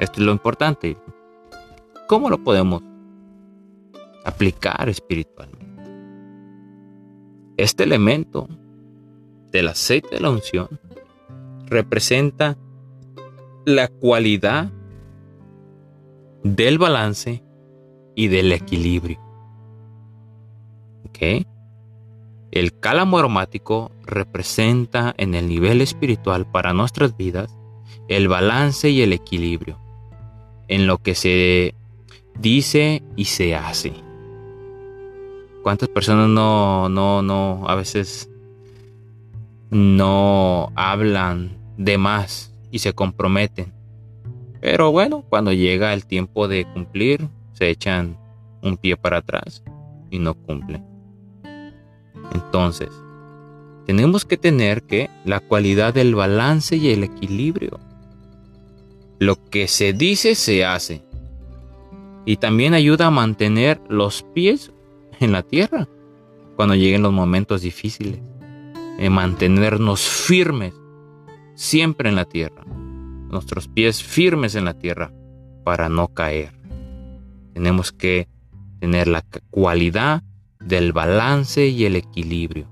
[0.00, 0.96] Esto es lo importante.
[2.08, 2.82] ¿Cómo lo podemos
[4.24, 5.82] aplicar espiritualmente.
[7.56, 8.48] Este elemento
[9.50, 10.68] del aceite de la unción
[11.66, 12.56] representa
[13.64, 14.70] la cualidad
[16.42, 17.42] del balance
[18.14, 19.32] y del equilibrio.
[22.50, 27.56] El cálamo aromático representa en el nivel espiritual para nuestras vidas
[28.08, 29.78] el balance y el equilibrio
[30.68, 31.74] en lo que se
[32.38, 33.92] dice y se hace.
[35.62, 38.28] ¿Cuántas personas no, no, no, a veces
[39.70, 43.72] no hablan de más y se comprometen?
[44.60, 48.18] Pero bueno, cuando llega el tiempo de cumplir, se echan
[48.62, 49.62] un pie para atrás
[50.10, 50.84] y no cumplen.
[52.34, 52.90] Entonces,
[53.86, 57.78] tenemos que tener que la cualidad del balance y el equilibrio.
[59.18, 61.04] Lo que se dice se hace.
[62.24, 64.72] Y también ayuda a mantener los pies
[65.22, 65.88] en la tierra
[66.56, 68.20] cuando lleguen los momentos difíciles.
[68.98, 70.74] En mantenernos firmes
[71.54, 72.64] siempre en la tierra.
[72.64, 75.12] Nuestros pies firmes en la tierra
[75.64, 76.52] para no caer.
[77.54, 78.28] Tenemos que
[78.80, 80.22] tener la cualidad
[80.60, 82.68] del balance y el equilibrio.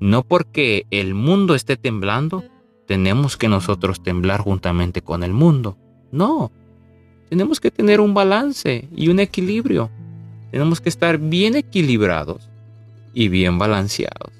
[0.00, 2.44] No porque el mundo esté temblando,
[2.86, 5.76] tenemos que nosotros temblar juntamente con el mundo.
[6.10, 6.50] No,
[7.28, 9.90] tenemos que tener un balance y un equilibrio.
[10.50, 12.48] Tenemos que estar bien equilibrados
[13.14, 14.32] y bien balanceados.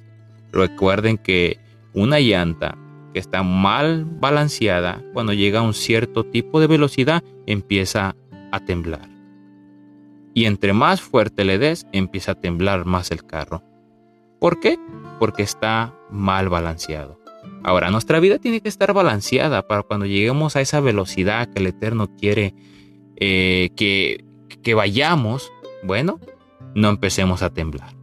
[0.53, 1.59] Recuerden que
[1.93, 2.77] una llanta
[3.13, 8.17] que está mal balanceada, cuando llega a un cierto tipo de velocidad, empieza
[8.53, 9.09] a temblar.
[10.35, 13.63] Y entre más fuerte le des, empieza a temblar más el carro.
[14.39, 14.79] ¿Por qué?
[15.19, 17.21] Porque está mal balanceado.
[17.63, 21.67] Ahora, nuestra vida tiene que estar balanceada para cuando lleguemos a esa velocidad que el
[21.67, 22.55] Eterno quiere
[23.17, 24.25] eh, que,
[24.63, 26.21] que vayamos, bueno,
[26.75, 27.95] no empecemos a temblar.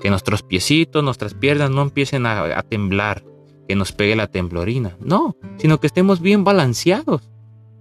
[0.00, 3.24] Que nuestros piecitos, nuestras piernas no empiecen a, temblar,
[3.68, 4.96] que nos pegue la temblorina.
[5.00, 7.28] No, sino que estemos bien balanceados.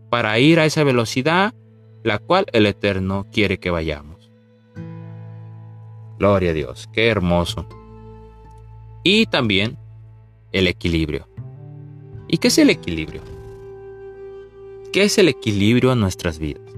[0.09, 1.53] para ir a esa velocidad
[2.03, 4.31] la cual el Eterno quiere que vayamos.
[6.19, 7.65] Gloria a Dios, qué hermoso.
[9.03, 9.77] Y también
[10.51, 11.27] el equilibrio.
[12.27, 13.21] ¿Y qué es el equilibrio?
[14.93, 16.70] ¿Qué es el equilibrio en nuestras vidas?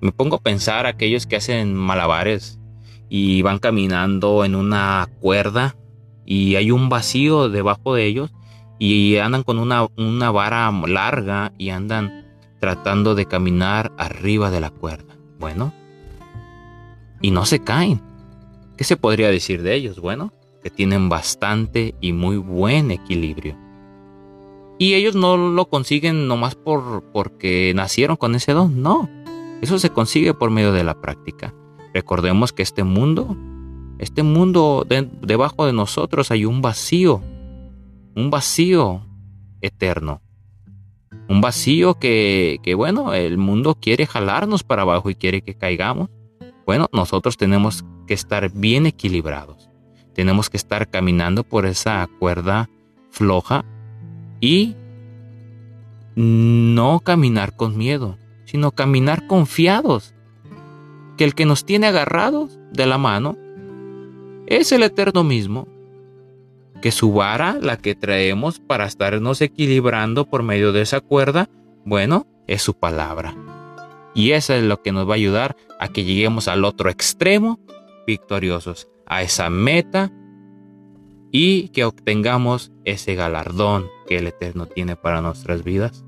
[0.00, 2.58] Me pongo a pensar aquellos que hacen malabares
[3.08, 5.76] y van caminando en una cuerda
[6.24, 8.32] y hay un vacío debajo de ellos
[8.78, 12.24] y andan con una, una vara larga y andan
[12.60, 15.16] tratando de caminar arriba de la cuerda.
[15.38, 15.74] Bueno,
[17.20, 18.00] y no se caen.
[18.76, 20.00] ¿Qué se podría decir de ellos?
[20.00, 20.32] Bueno,
[20.62, 23.56] que tienen bastante y muy buen equilibrio.
[24.78, 29.10] Y ellos no lo consiguen nomás por, porque nacieron con ese don, no.
[29.60, 31.54] Eso se consigue por medio de la práctica.
[31.92, 33.36] Recordemos que este mundo,
[33.98, 34.86] este mundo
[35.22, 37.22] debajo de nosotros hay un vacío,
[38.14, 39.06] un vacío
[39.60, 40.22] eterno.
[41.28, 46.08] Un vacío que, que, bueno, el mundo quiere jalarnos para abajo y quiere que caigamos.
[46.66, 49.70] Bueno, nosotros tenemos que estar bien equilibrados.
[50.14, 52.68] Tenemos que estar caminando por esa cuerda
[53.10, 53.64] floja
[54.40, 54.74] y
[56.16, 58.18] no caminar con miedo,
[58.50, 60.12] sino caminar confiados.
[61.16, 63.36] Que el que nos tiene agarrados de la mano
[64.46, 65.68] es el Eterno mismo.
[66.82, 71.48] Que su vara, la que traemos para estarnos equilibrando por medio de esa cuerda,
[71.84, 73.36] bueno, es su palabra.
[74.14, 77.60] Y eso es lo que nos va a ayudar a que lleguemos al otro extremo
[78.04, 80.10] victoriosos, a esa meta
[81.30, 86.04] y que obtengamos ese galardón que el Eterno tiene para nuestras vidas.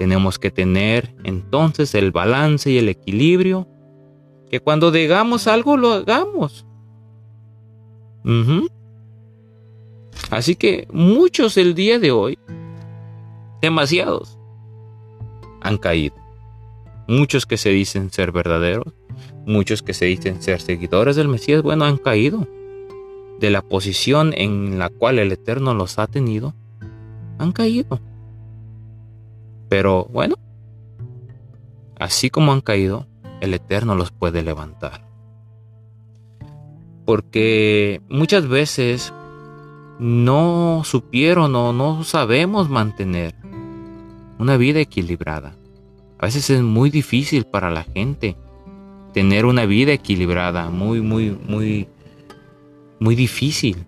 [0.00, 3.68] Tenemos que tener entonces el balance y el equilibrio,
[4.48, 6.64] que cuando digamos algo lo hagamos.
[10.30, 12.38] Así que muchos el día de hoy,
[13.60, 14.38] demasiados,
[15.60, 16.16] han caído.
[17.06, 18.94] Muchos que se dicen ser verdaderos,
[19.44, 22.48] muchos que se dicen ser seguidores del Mesías, bueno, han caído
[23.38, 26.54] de la posición en la cual el Eterno los ha tenido,
[27.38, 28.00] han caído.
[29.70, 30.36] Pero bueno,
[31.98, 33.06] así como han caído,
[33.40, 35.08] el Eterno los puede levantar.
[37.06, 39.14] Porque muchas veces
[39.98, 43.34] no supieron o no sabemos mantener
[44.38, 45.56] una vida equilibrada.
[46.18, 48.36] A veces es muy difícil para la gente
[49.14, 51.88] tener una vida equilibrada, muy, muy, muy
[53.00, 53.86] muy difícil.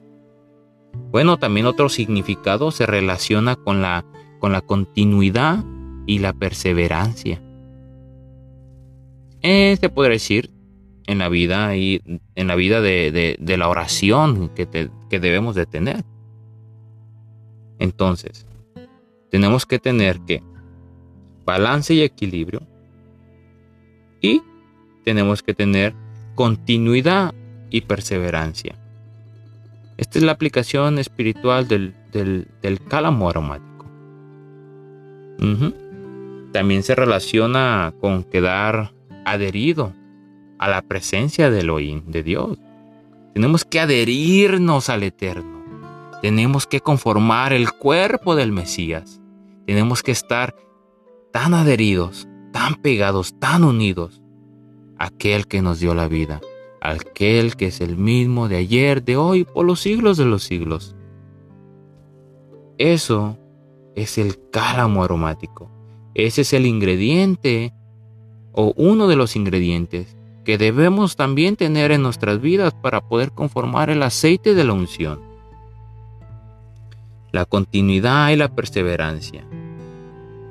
[1.10, 4.04] Bueno, también otro significado se relaciona con la,
[4.42, 5.64] con la continuidad
[6.04, 7.40] y la perseverancia.
[9.40, 10.50] Eh, se puede decir
[11.06, 12.02] en la vida y
[12.34, 14.66] en la vida de, la oración que,
[15.08, 16.04] que debemos de tener.
[17.78, 18.44] Entonces,
[19.30, 20.42] tenemos que tener que
[21.44, 22.62] balance y equilibrio
[24.20, 24.42] y
[25.04, 25.94] tenemos que tener
[26.34, 27.32] continuidad
[27.70, 28.76] y perseverancia.
[29.98, 31.94] Esta es la aplicación espiritual del,
[36.52, 38.92] También se relaciona con quedar
[39.24, 39.92] adherido
[40.58, 42.58] a la presencia del Elohim, de Dios.
[43.34, 45.62] Tenemos que adherirnos al Eterno.
[46.20, 49.20] Tenemos que conformar el cuerpo del Mesías.
[49.66, 50.54] Tenemos que estar
[51.32, 54.22] tan adheridos, tan pegados, tan unidos
[54.98, 56.40] a aquel que nos dio la vida
[56.82, 60.96] aquel que es el mismo de ayer, de hoy, por los siglos de los siglos.
[62.76, 63.38] Eso
[63.94, 65.70] es el cálamo aromático.
[66.14, 67.72] Ese es el ingrediente
[68.52, 73.90] o uno de los ingredientes que debemos también tener en nuestras vidas para poder conformar
[73.90, 75.20] el aceite de la unción.
[77.30, 79.44] La continuidad y la perseverancia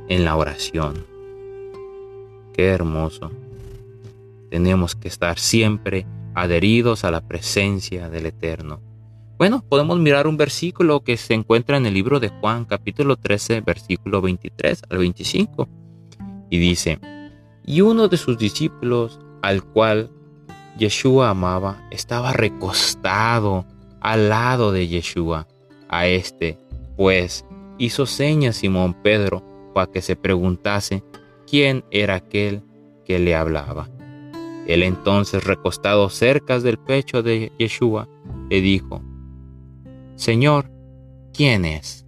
[0.08, 1.06] en la oración.
[2.54, 3.32] Qué hermoso.
[4.50, 8.79] Tenemos que estar siempre adheridos a la presencia del Eterno.
[9.42, 13.62] Bueno, podemos mirar un versículo que se encuentra en el libro de Juan capítulo 13
[13.62, 15.67] versículo 23 al 25
[16.52, 17.00] y dice,
[17.65, 20.12] y uno de sus discípulos al cual
[20.77, 23.65] Yeshua amaba estaba recostado
[24.00, 25.48] al lado de Yeshua.
[25.89, 26.60] A este,
[26.96, 27.44] pues,
[27.79, 31.04] hizo señas Simón Pedro para que se preguntase
[31.50, 32.62] quién era aquel
[33.06, 33.89] que le hablaba.
[34.67, 38.08] Él entonces, recostado cerca del pecho de Yeshua,
[38.48, 39.02] le dijo,
[40.22, 40.69] Señor,
[41.34, 42.06] ¿quién es?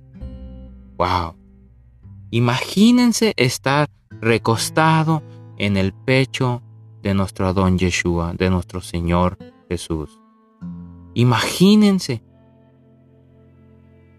[0.98, 1.36] ¡Wow!
[2.30, 3.90] Imagínense estar
[4.22, 5.24] recostado
[5.58, 6.62] en el pecho
[7.02, 10.20] de nuestro Adón Yeshua, de nuestro Señor Jesús.
[11.16, 12.22] Imagínense.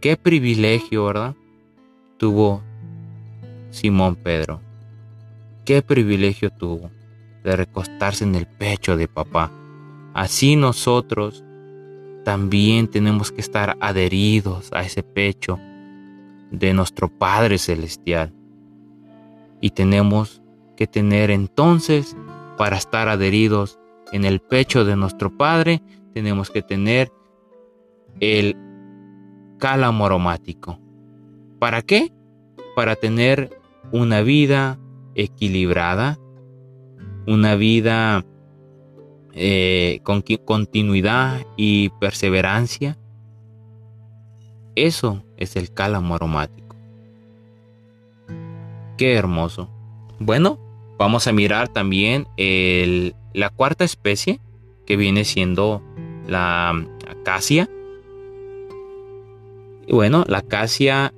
[0.00, 1.36] Qué privilegio, ¿verdad?
[2.16, 2.62] Tuvo
[3.70, 4.60] Simón Pedro,
[5.64, 6.90] qué privilegio tuvo
[7.44, 9.52] de recostarse en el pecho de papá.
[10.14, 11.44] Así nosotros
[12.24, 15.58] también tenemos que estar adheridos a ese pecho
[16.50, 18.32] de nuestro Padre Celestial.
[19.60, 20.42] Y tenemos
[20.76, 22.16] que tener entonces,
[22.56, 23.78] para estar adheridos
[24.12, 27.12] en el pecho de nuestro Padre, tenemos que tener
[28.20, 28.56] el
[29.58, 30.78] cálamo aromático.
[31.58, 32.12] ¿Para qué?
[32.74, 33.58] Para tener
[33.92, 34.78] una vida
[35.14, 36.18] equilibrada,
[37.26, 38.24] una vida
[39.34, 42.96] eh, con continuidad y perseverancia.
[44.76, 46.76] Eso es el cálamo aromático.
[48.96, 49.68] Qué hermoso.
[50.20, 50.58] Bueno,
[50.98, 52.26] vamos a mirar también
[53.32, 54.40] la cuarta especie
[54.86, 55.82] que viene siendo
[56.28, 56.70] la
[57.08, 57.68] acacia.
[59.86, 61.12] Y bueno, la acacia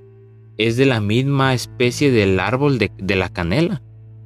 [0.57, 3.83] es de la misma especie del árbol de, de la canela.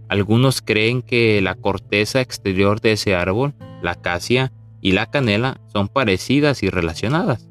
[0.09, 5.89] Algunos creen que la corteza exterior de ese árbol, la acacia y la canela son
[5.89, 7.49] parecidas y relacionadas.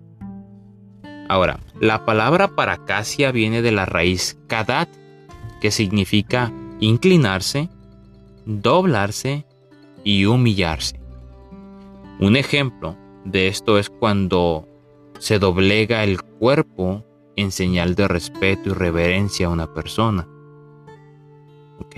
[1.28, 4.90] Ahora, la palabra para acacia viene de la raíz kadat,
[5.62, 7.70] que significa inclinarse,
[8.46, 9.46] doblarse
[10.04, 11.00] y humillarse.
[12.20, 14.68] Un ejemplo de esto es cuando
[15.20, 17.06] se doblega el cuerpo
[17.36, 20.28] en señal de respeto y reverencia a una persona.
[21.80, 21.96] ¿Ok?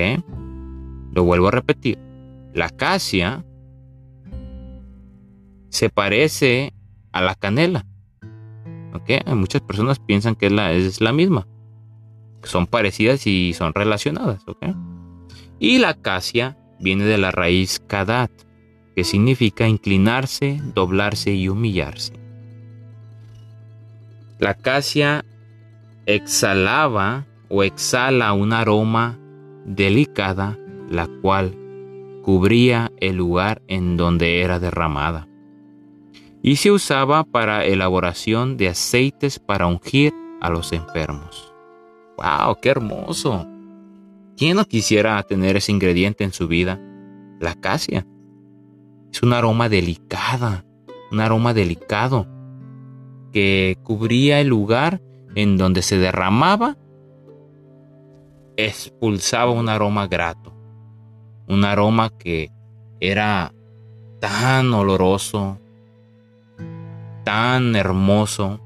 [1.13, 1.97] Lo vuelvo a repetir.
[2.53, 3.45] La acacia
[5.71, 6.73] se parece
[7.11, 7.85] a la canela.
[8.93, 9.25] ¿Ok?
[9.33, 11.47] Muchas personas piensan que es la, es la misma.
[12.43, 14.43] Son parecidas y son relacionadas.
[14.47, 14.63] ¿Ok?
[15.59, 18.31] Y la acacia viene de la raíz kadat,
[18.95, 22.13] que significa inclinarse, doblarse y humillarse.
[24.39, 25.23] La acacia
[26.05, 29.19] exhalaba o exhala un aroma
[29.65, 30.57] delicada
[30.89, 31.55] la cual
[32.23, 35.27] cubría el lugar en donde era derramada.
[36.41, 41.53] Y se usaba para elaboración de aceites para ungir a los enfermos.
[42.17, 42.57] ¡Wow!
[42.61, 43.47] ¡Qué hermoso!
[44.37, 46.79] ¿Quién no quisiera tener ese ingrediente en su vida?
[47.39, 48.07] La acacia.
[49.11, 50.65] Es un aroma delicada,
[51.11, 52.27] un aroma delicado
[53.31, 55.01] que cubría el lugar
[55.35, 56.77] en donde se derramaba,
[58.57, 60.51] expulsaba un aroma grato
[61.51, 62.49] un aroma que
[63.01, 63.53] era
[64.21, 65.59] tan oloroso,
[67.23, 68.59] tan hermoso,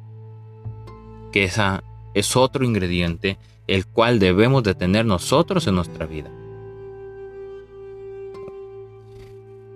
[1.32, 1.84] que esa
[2.14, 3.38] es otro ingrediente
[3.68, 6.32] el cual debemos de tener nosotros en nuestra vida.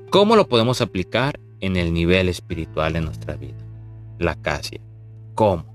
[0.09, 3.57] ¿Cómo lo podemos aplicar en el nivel espiritual de nuestra vida?
[4.17, 4.79] La acacia.
[5.35, 5.65] ¿Cómo?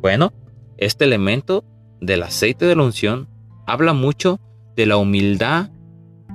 [0.00, 0.32] Bueno,
[0.76, 1.64] este elemento
[2.00, 3.28] del aceite de la unción
[3.66, 4.38] habla mucho
[4.76, 5.70] de la humildad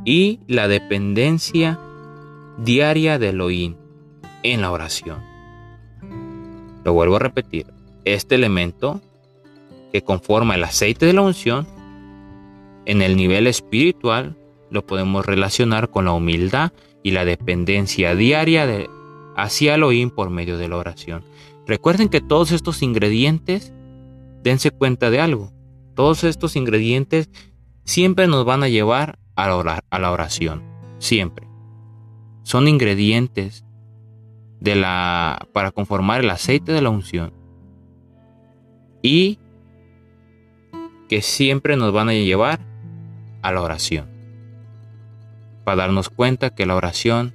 [0.06, 1.80] y la dependencia
[2.58, 3.76] diaria de Elohim
[4.44, 5.29] en la oración.
[6.90, 7.68] Lo vuelvo a repetir,
[8.04, 9.00] este elemento
[9.94, 11.68] que conforma el aceite de la unción,
[12.86, 14.36] en el nivel espiritual
[14.72, 16.72] lo podemos relacionar con la humildad
[17.04, 18.90] y la dependencia diaria de,
[19.36, 21.22] hacia Elohim por medio de la oración.
[21.68, 23.72] Recuerden que todos estos ingredientes,
[24.42, 25.54] dense cuenta de algo,
[25.94, 27.30] todos estos ingredientes
[27.84, 29.48] siempre nos van a llevar a
[30.00, 30.64] la oración,
[30.98, 31.48] siempre.
[32.42, 33.64] Son ingredientes
[34.60, 37.34] de la, para conformar el aceite de la unción
[39.02, 39.40] y
[41.08, 42.60] que siempre nos van a llevar
[43.42, 44.08] a la oración.
[45.64, 47.34] Para darnos cuenta que la oración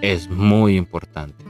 [0.00, 1.44] es muy importante.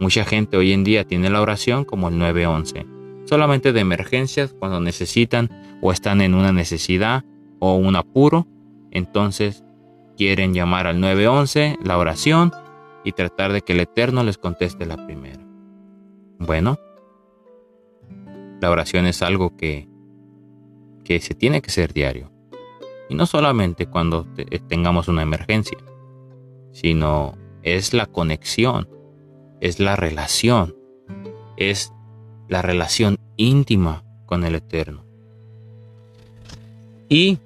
[0.00, 2.86] Mucha gente hoy en día tiene la oración como el 911,
[3.24, 5.50] solamente de emergencias cuando necesitan
[5.80, 7.24] o están en una necesidad
[7.58, 8.46] o un apuro
[8.92, 9.64] entonces
[10.16, 12.52] quieren llamar al 911, la oración,
[13.04, 15.44] y tratar de que el Eterno les conteste la primera.
[16.38, 16.78] Bueno,
[18.60, 19.88] la oración es algo que,
[21.04, 22.30] que se tiene que ser diario.
[23.08, 24.26] Y no solamente cuando
[24.68, 25.78] tengamos una emergencia,
[26.72, 28.88] sino es la conexión,
[29.60, 30.74] es la relación,
[31.56, 31.92] es
[32.48, 35.04] la relación íntima con el Eterno.
[37.08, 37.38] Y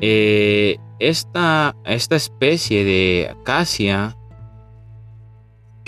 [0.00, 4.16] eh, esta, esta especie de acacia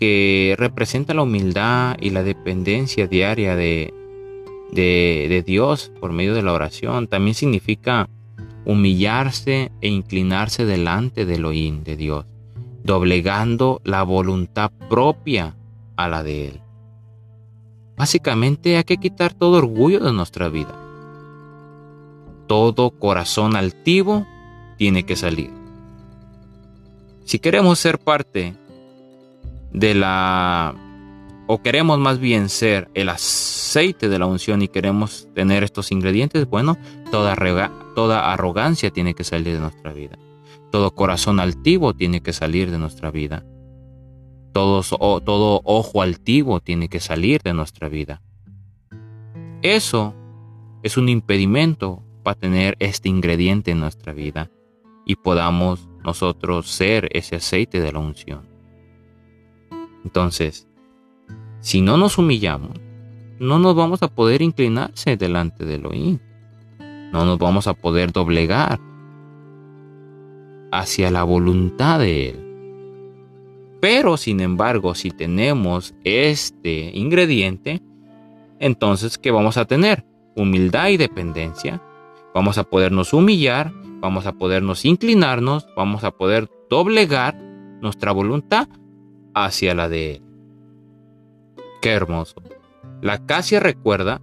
[0.04, 3.92] que representa la humildad y la dependencia diaria de,
[4.72, 8.08] de, Dios por medio de la oración, también significa
[8.64, 12.26] humillarse e inclinarse delante del Elohim de Dios,
[12.82, 15.56] doblegando la voluntad propia
[15.96, 16.60] a la de Él.
[17.96, 20.84] Básicamente hay que quitar todo orgullo de nuestra vida
[22.46, 24.26] todo corazón altivo
[24.76, 25.50] tiene que salir.
[27.24, 28.54] Si queremos ser parte
[29.74, 30.74] de la,
[31.46, 36.48] o queremos más bien ser el aceite de la unción y queremos tener estos ingredientes,
[36.48, 36.78] bueno,
[37.10, 37.36] toda,
[37.94, 40.16] toda arrogancia tiene que salir de nuestra vida.
[40.70, 43.44] Todo corazón altivo tiene que salir de nuestra vida.
[44.52, 44.82] Todo,
[45.20, 48.22] todo ojo altivo tiene que salir de nuestra vida.
[49.62, 50.14] Eso
[50.84, 54.50] es un impedimento para tener este ingrediente en nuestra vida
[55.04, 58.53] y podamos nosotros ser ese aceite de la unción.
[60.04, 60.68] Entonces,
[61.60, 62.72] si no nos humillamos,
[63.38, 66.18] no nos vamos a poder inclinarse delante del Elohim.
[67.12, 68.78] No nos vamos a poder doblegar
[70.70, 72.40] hacia la voluntad de Él.
[73.80, 77.82] Pero, sin embargo, si tenemos este ingrediente,
[78.58, 80.04] entonces, ¿qué vamos a tener?
[80.36, 81.82] Humildad y dependencia.
[82.34, 87.36] Vamos a podernos humillar, vamos a podernos inclinarnos, vamos a poder doblegar
[87.80, 88.68] nuestra voluntad
[89.34, 90.22] hacia la de Él.
[91.82, 92.36] Qué hermoso.
[93.02, 94.22] La Acacia recuerda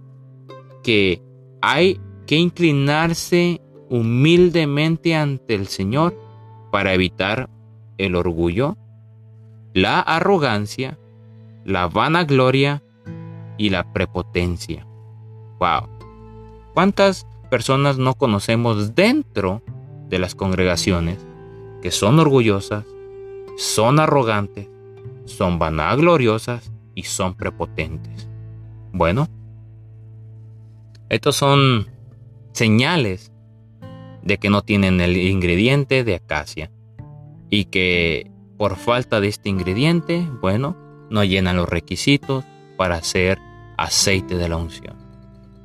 [0.82, 1.22] que
[1.60, 6.18] hay que inclinarse humildemente ante el Señor
[6.70, 7.48] para evitar
[7.98, 8.76] el orgullo,
[9.74, 10.98] la arrogancia,
[11.64, 12.82] la vanagloria
[13.58, 14.86] y la prepotencia.
[15.60, 15.88] Wow.
[16.74, 19.62] ¿Cuántas personas no conocemos dentro
[20.08, 21.18] de las congregaciones
[21.82, 22.84] que son orgullosas,
[23.58, 24.68] son arrogantes,
[25.24, 28.28] son vanagloriosas y son prepotentes?
[28.92, 29.28] Bueno,
[31.08, 31.88] estos son
[32.52, 33.32] señales
[34.22, 36.70] de que no tienen el ingrediente de acacia
[37.50, 40.76] y que por falta de este ingrediente, bueno,
[41.10, 42.44] no llenan los requisitos
[42.76, 43.38] para hacer
[43.76, 44.96] aceite de la unción.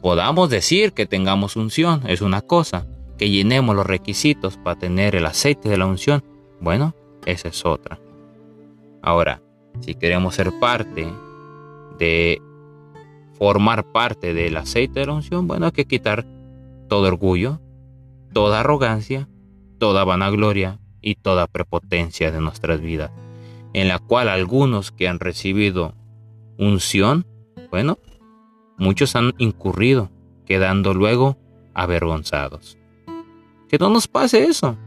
[0.01, 2.88] Podamos decir que tengamos unción, es una cosa,
[3.18, 6.24] que llenemos los requisitos para tener el aceite de la unción,
[6.60, 6.95] bueno,
[7.26, 7.99] esa es otra.
[9.01, 9.41] Ahora,
[9.80, 11.08] si queremos ser parte
[11.98, 12.42] de
[13.38, 16.26] formar parte del aceite de la unción, bueno, hay que quitar
[16.88, 17.60] todo orgullo,
[18.34, 19.28] toda arrogancia,
[19.78, 23.12] toda vanagloria y toda prepotencia de nuestras vidas,
[23.74, 25.94] en la cual algunos que han recibido
[26.58, 27.26] unción,
[27.70, 28.00] bueno,
[28.78, 30.10] muchos han incurrido,
[30.46, 31.38] quedando luego
[31.74, 32.78] avergonzados.
[33.70, 34.78] Que no nos pase eso.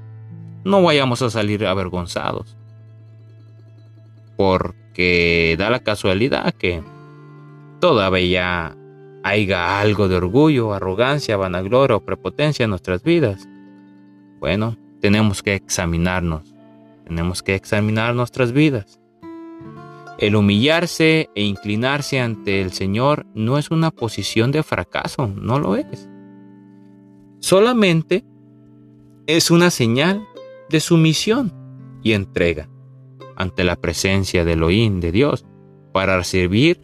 [0.65, 2.57] No vayamos a salir avergonzados.
[4.41, 6.83] Porque da la casualidad que
[7.79, 8.75] todavía
[9.23, 13.47] haya algo de orgullo, arrogancia, vanagloria o prepotencia en nuestras vidas.
[14.39, 16.55] Bueno, tenemos que examinarnos.
[17.05, 18.99] Tenemos que examinar nuestras vidas.
[20.17, 25.77] El humillarse e inclinarse ante el Señor no es una posición de fracaso, no lo
[25.77, 26.09] es.
[27.41, 28.25] Solamente
[29.27, 30.27] es una señal
[30.71, 31.53] de sumisión
[32.03, 32.70] y entrega
[33.41, 35.47] ante la presencia del Elohim de Dios
[35.95, 36.79] para recibir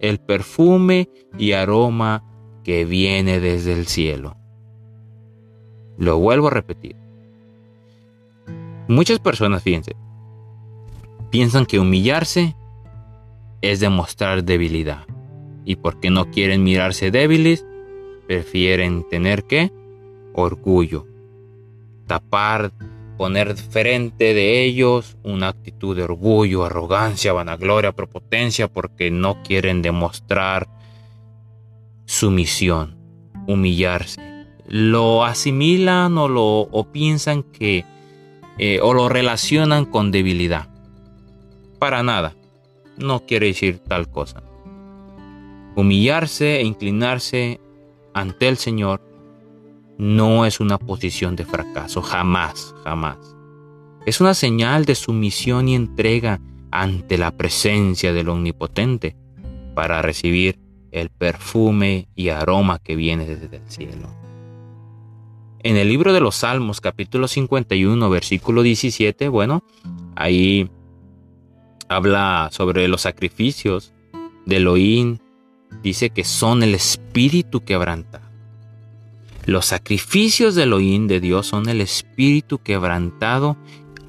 [0.00, 1.08] el perfume
[1.38, 2.24] y aroma
[2.64, 4.36] que viene desde el cielo.
[5.98, 6.96] Lo vuelvo a repetir.
[8.88, 9.62] Muchas personas,
[11.30, 12.56] piensan que humillarse
[13.60, 15.06] es demostrar debilidad.
[15.64, 17.64] Y porque no quieren mirarse débiles,
[18.26, 19.70] prefieren tener que
[20.32, 21.06] orgullo.
[22.08, 22.72] Tapar,
[23.20, 30.68] poner frente de ellos una actitud de orgullo, arrogancia, vanagloria, prepotencia, porque no quieren demostrar
[32.06, 32.96] sumisión,
[33.46, 34.22] humillarse.
[34.66, 37.84] Lo asimilan o lo o piensan que
[38.56, 40.70] eh, o lo relacionan con debilidad.
[41.78, 42.34] Para nada
[42.96, 44.42] no quiere decir tal cosa.
[45.76, 47.60] Humillarse e inclinarse
[48.14, 49.02] ante el Señor
[50.00, 53.18] no es una posición de fracaso, jamás, jamás.
[54.06, 56.40] Es una señal de sumisión y entrega
[56.70, 59.14] ante la presencia del Omnipotente
[59.74, 60.58] para recibir
[60.90, 64.08] el perfume y aroma que viene desde el cielo.
[65.62, 69.62] En el libro de los Salmos capítulo 51 versículo 17, bueno,
[70.16, 70.70] ahí
[71.90, 73.92] habla sobre los sacrificios
[74.46, 75.18] de Elohim,
[75.82, 78.29] dice que son el espíritu quebrantado.
[79.46, 83.56] Los sacrificios de Elohim de Dios son el espíritu quebrantado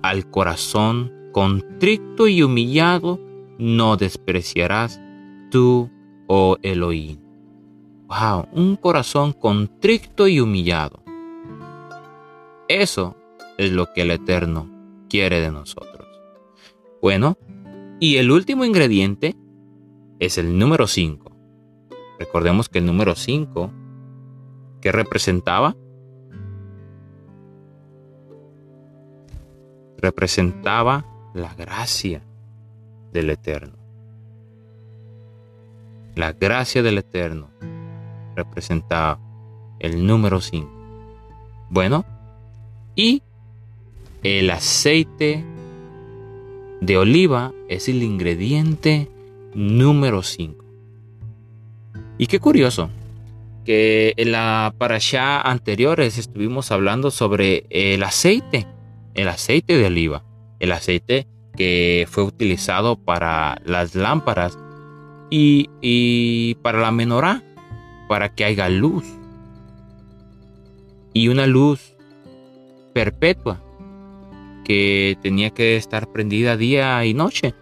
[0.02, 3.20] al corazón contrito y humillado,
[3.58, 5.02] no despreciarás
[5.50, 5.90] tú,
[6.28, 7.20] oh Elohim.
[8.08, 11.02] Wow, un corazón contrito y humillado.
[12.68, 13.16] Eso
[13.58, 14.70] es lo que el Eterno
[15.10, 16.08] quiere de nosotros.
[17.02, 17.38] Bueno,
[18.00, 19.36] y el último ingrediente
[20.20, 21.32] es el número 5.
[22.20, 23.72] Recordemos que el número 5,
[24.82, 25.76] ¿Qué representaba?
[29.98, 31.06] Representaba
[31.36, 32.24] la gracia
[33.14, 33.78] del Eterno.
[36.16, 37.50] La gracia del Eterno
[38.36, 39.20] representaba
[39.80, 40.70] el número 5.
[41.70, 42.04] Bueno,
[42.96, 43.22] y
[44.24, 45.46] el aceite
[46.82, 49.10] de oliva es el ingrediente
[49.54, 50.66] número 5.
[52.18, 52.90] Y qué curioso,
[53.66, 58.68] que en la parasha anteriores estuvimos hablando sobre el aceite,
[59.14, 60.24] el aceite de oliva,
[60.60, 64.58] el aceite que fue utilizado para las lámparas
[65.30, 67.44] y, y para la menorá,
[68.08, 69.06] para que haya luz.
[71.14, 71.96] Y una luz
[72.94, 73.62] perpetua
[74.64, 77.54] que tenía que estar prendida día y noche.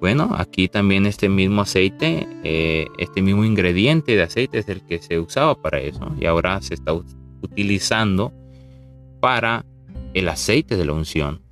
[0.00, 5.00] Bueno, aquí también este mismo aceite, eh, este mismo ingrediente de aceite es el que
[5.00, 8.32] se usaba para eso y ahora se está utilizando
[9.20, 9.64] para
[10.14, 11.42] el aceite de la unción.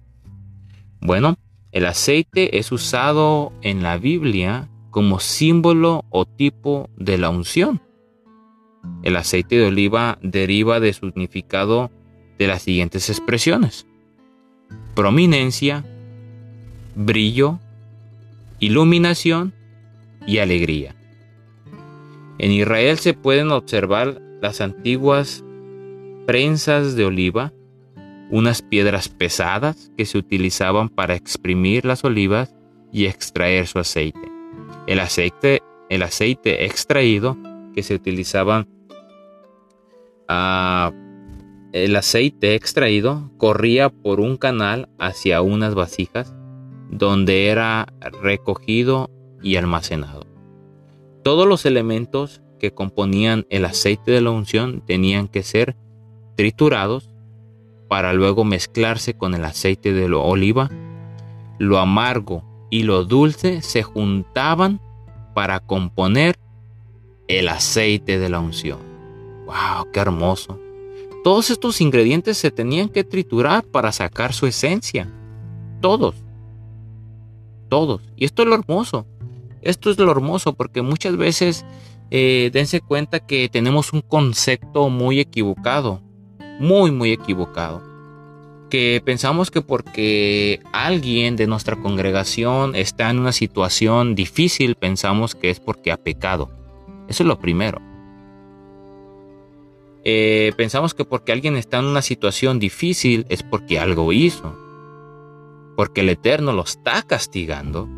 [1.01, 1.37] Bueno,
[1.73, 7.83] el aceite es usado en la Biblia como símbolo o tipo de la unción.
[9.03, 11.91] El aceite de oliva deriva de su significado
[12.39, 13.87] de las siguientes expresiones.
[14.95, 15.85] Prominencia,
[16.95, 17.59] brillo,
[18.59, 19.55] iluminación
[20.27, 20.95] y alegría.
[22.39, 25.45] En Israel se pueden observar las antiguas
[26.27, 27.53] prensas de oliva,
[28.31, 32.55] unas piedras pesadas que se utilizaban para exprimir las olivas
[32.93, 34.33] y extraer su aceite.
[34.87, 37.37] El aceite, el aceite extraído
[37.75, 38.69] que se utilizaban
[40.29, 40.93] ah,
[41.73, 46.35] el aceite extraído corría por un canal hacia unas vasijas
[46.91, 47.87] donde era
[48.23, 49.11] recogido
[49.43, 50.27] y almacenado.
[51.23, 55.77] Todos los elementos que componían el aceite de la unción tenían que ser
[56.37, 57.11] triturados
[57.89, 60.71] para luego mezclarse con el aceite de la oliva.
[61.59, 64.81] Lo amargo y lo dulce se juntaban
[65.35, 66.37] para componer
[67.29, 68.79] el aceite de la unción.
[69.47, 69.91] ¡Wow!
[69.93, 70.59] ¡Qué hermoso!
[71.25, 75.13] Todos estos ingredientes se tenían que triturar para sacar su esencia.
[75.81, 76.26] Todos
[77.69, 78.03] todos.
[78.17, 79.07] Y esto es lo hermoso.
[79.63, 81.65] Esto es lo hermoso porque muchas veces
[82.11, 86.03] eh, dense cuenta que tenemos un concepto muy equivocado.
[86.61, 87.83] Muy, muy equivocado.
[88.71, 95.51] Que pensamos que porque alguien de nuestra congregación está en una situación difícil, pensamos que
[95.51, 96.51] es porque ha pecado.
[97.09, 97.81] Eso es lo primero.
[100.05, 104.66] Eh, pensamos que porque alguien está en una situación difícil es porque algo hizo
[105.77, 107.89] porque el Eterno lo está castigando.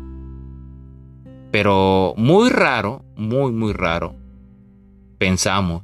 [1.51, 4.15] Pero muy raro, muy, muy raro,
[5.17, 5.83] pensamos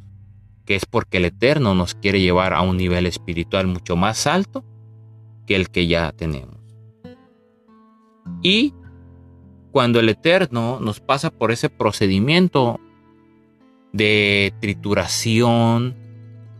[0.65, 4.63] que es porque el Eterno nos quiere llevar a un nivel espiritual mucho más alto
[5.47, 6.57] que el que ya tenemos.
[8.41, 8.73] Y
[9.71, 12.79] cuando el Eterno nos pasa por ese procedimiento
[13.93, 15.95] de trituración,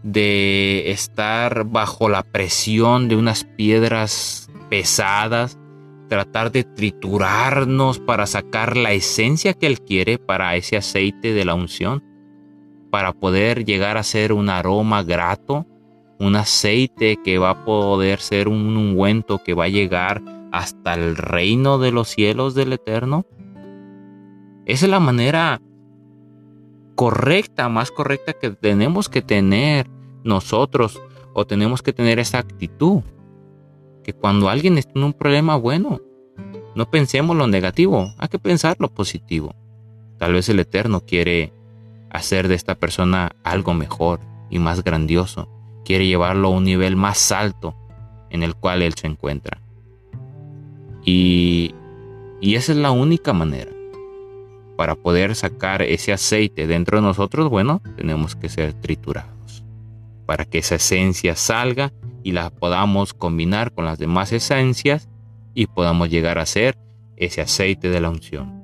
[0.03, 5.57] de estar bajo la presión de unas piedras pesadas,
[6.09, 11.55] tratar de triturarnos para sacar la esencia que Él quiere para ese aceite de la
[11.55, 12.03] unción,
[12.89, 15.65] para poder llegar a ser un aroma grato,
[16.19, 21.17] un aceite que va a poder ser un ungüento que va a llegar hasta el
[21.17, 23.25] reino de los cielos del Eterno.
[24.65, 25.61] Esa es la manera
[26.95, 29.89] correcta, más correcta que tenemos que tener
[30.23, 31.01] nosotros
[31.33, 33.01] o tenemos que tener esa actitud
[34.05, 35.99] que cuando alguien está en un problema bueno,
[36.75, 39.55] no pensemos lo negativo, hay que pensar lo positivo.
[40.19, 41.51] Tal vez el Eterno quiere
[42.11, 44.19] hacer de esta persona algo mejor
[44.51, 45.49] y más grandioso,
[45.83, 47.75] quiere llevarlo a un nivel más alto
[48.29, 49.59] en el cual él se encuentra.
[51.03, 51.73] Y,
[52.39, 53.71] y esa es la única manera.
[54.77, 59.63] Para poder sacar ese aceite dentro de nosotros, bueno, tenemos que ser triturados.
[60.27, 61.91] Para que esa esencia salga
[62.25, 65.07] y la podamos combinar con las demás esencias
[65.53, 66.75] y podamos llegar a ser
[67.17, 68.63] ese aceite de la unción.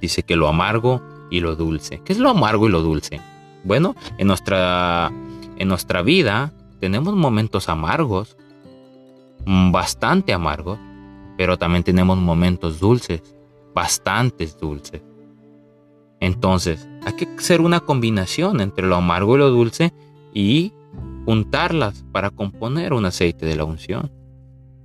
[0.00, 1.00] Dice que lo amargo
[1.30, 2.02] y lo dulce.
[2.04, 3.20] ¿Qué es lo amargo y lo dulce?
[3.62, 5.12] Bueno, en nuestra,
[5.56, 8.36] en nuestra vida tenemos momentos amargos,
[9.46, 10.80] mm, bastante amargos,
[11.38, 13.22] pero también tenemos momentos dulces,
[13.72, 15.00] bastantes dulces.
[16.18, 19.94] Entonces, hay que hacer una combinación entre lo amargo y lo dulce
[20.34, 20.72] y
[21.24, 24.12] juntarlas para componer un aceite de la unción.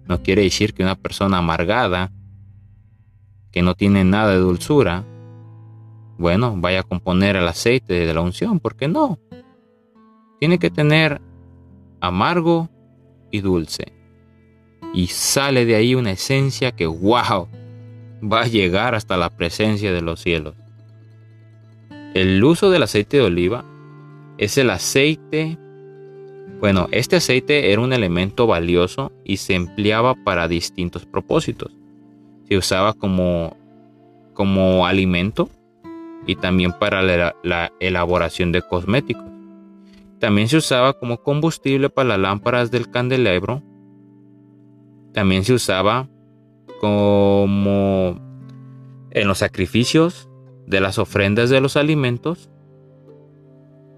[0.07, 2.11] No quiere decir que una persona amargada,
[3.51, 5.05] que no tiene nada de dulzura,
[6.17, 9.19] bueno, vaya a componer el aceite de la unción, porque no.
[10.39, 11.21] Tiene que tener
[12.01, 12.69] amargo
[13.31, 13.93] y dulce.
[14.93, 17.47] y sale de ahí una esencia que, wow,
[18.21, 20.55] va a llegar hasta la presencia de los cielos.
[22.15, 23.63] El uso del aceite de oliva
[24.37, 25.59] es el aceite,
[26.60, 31.72] bueno, este aceite era un elemento valioso y se empleaba para distintos propósitos.
[32.47, 33.55] Se usaba como,
[34.34, 35.49] como alimento
[36.28, 39.26] y también para la, la elaboración de cosméticos.
[40.20, 43.64] También se usaba como combustible para las lámparas del candelabro.
[45.14, 46.10] También se usaba
[46.82, 48.20] como
[49.12, 50.30] en los sacrificios
[50.68, 52.49] de las ofrendas de los alimentos.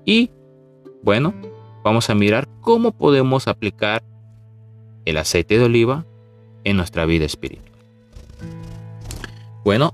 [0.05, 0.29] Y
[1.03, 1.33] bueno,
[1.83, 4.03] vamos a mirar cómo podemos aplicar
[5.05, 6.05] el aceite de oliva
[6.63, 7.71] en nuestra vida espiritual.
[9.63, 9.93] Bueno,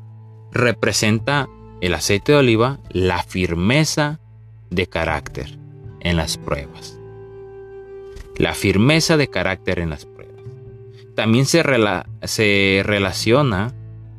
[0.51, 1.47] representa
[1.81, 4.19] el aceite de oliva la firmeza
[4.69, 5.57] de carácter
[5.99, 6.99] en las pruebas.
[8.37, 10.43] La firmeza de carácter en las pruebas.
[11.15, 11.63] También se,
[12.23, 13.73] se relaciona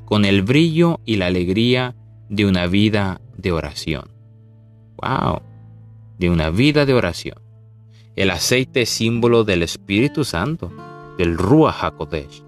[0.05, 1.95] con el brillo y la alegría
[2.29, 4.11] de una vida de oración.
[4.97, 5.43] ¡Wow!
[6.19, 7.48] De una vida de oración.
[8.19, 10.73] El aceite es símbolo del Espíritu Santo,
[11.19, 12.43] del Ruach HaKodesh,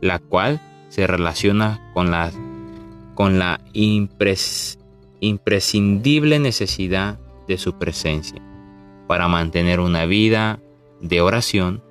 [0.00, 3.60] la cual se relaciona con la,
[5.20, 8.40] imprescindible necesidad de su presencia
[9.06, 10.58] para mantener una vida
[11.02, 11.82] de oración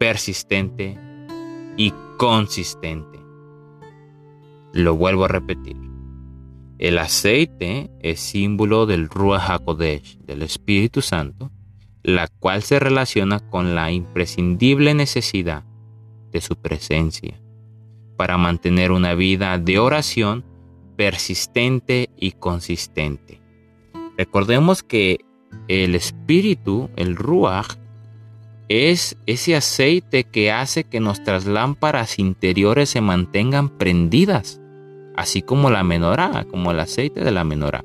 [0.00, 0.98] persistente
[1.76, 3.20] y consistente.
[4.72, 5.76] Lo vuelvo a repetir.
[6.78, 11.52] El aceite es símbolo del Ruach HaKodesh, del Espíritu Santo,
[12.08, 15.64] la cual se relaciona con la imprescindible necesidad
[16.32, 17.38] de su presencia
[18.16, 20.42] para mantener una vida de oración
[20.96, 23.42] persistente y consistente.
[24.16, 25.18] Recordemos que
[25.68, 27.76] el espíritu, el ruach,
[28.70, 34.62] es ese aceite que hace que nuestras lámparas interiores se mantengan prendidas,
[35.14, 37.84] así como la menorá, como el aceite de la menorá.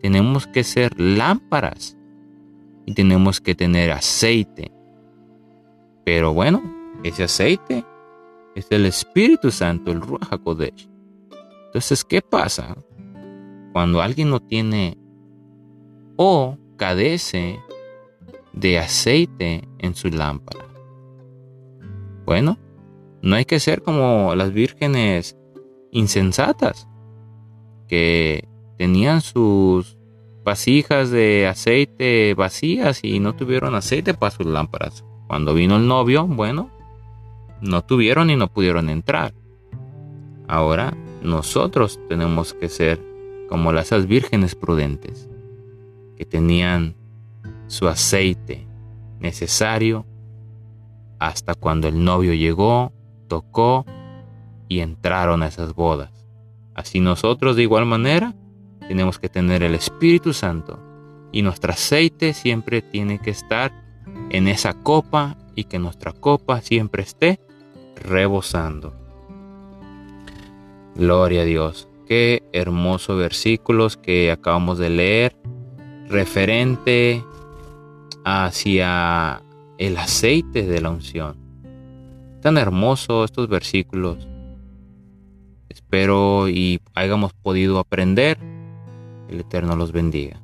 [0.00, 1.97] Tenemos que ser lámparas
[2.88, 4.72] y tenemos que tener aceite.
[6.06, 6.62] Pero bueno,
[7.04, 7.84] ese aceite
[8.54, 10.88] es el Espíritu Santo, el Ruach HaKodesh.
[11.66, 12.74] Entonces, ¿qué pasa
[13.74, 14.96] cuando alguien no tiene
[16.16, 17.60] o cadece
[18.54, 20.64] de aceite en su lámpara.
[22.24, 22.56] Bueno,
[23.20, 25.36] no hay que ser como las vírgenes
[25.92, 26.88] insensatas
[27.86, 29.97] que tenían sus
[30.48, 35.04] vasijas de aceite vacías y no tuvieron aceite para sus lámparas.
[35.26, 36.70] Cuando vino el novio, bueno,
[37.60, 39.34] no tuvieron y no pudieron entrar.
[40.48, 42.98] Ahora nosotros tenemos que ser
[43.50, 45.28] como las vírgenes prudentes,
[46.16, 46.96] que tenían
[47.66, 48.66] su aceite
[49.20, 50.06] necesario
[51.18, 52.94] hasta cuando el novio llegó,
[53.28, 53.84] tocó
[54.66, 56.26] y entraron a esas bodas.
[56.74, 58.34] Así nosotros de igual manera
[58.88, 60.80] tenemos que tener el Espíritu Santo
[61.30, 63.70] y nuestro aceite siempre tiene que estar
[64.30, 67.38] en esa copa y que nuestra copa siempre esté
[67.96, 68.94] rebosando.
[70.94, 71.88] Gloria a Dios.
[72.06, 75.36] Qué hermosos versículos que acabamos de leer
[76.08, 77.22] referente
[78.24, 79.42] hacia
[79.76, 81.36] el aceite de la unción.
[82.40, 84.26] Tan hermoso estos versículos.
[85.68, 88.38] Espero y hayamos podido aprender.
[89.28, 90.40] El Eterno los bendiga.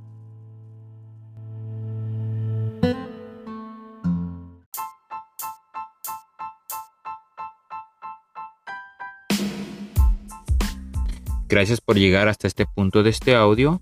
[11.48, 13.80] Gracias por llegar hasta este punto de este audio.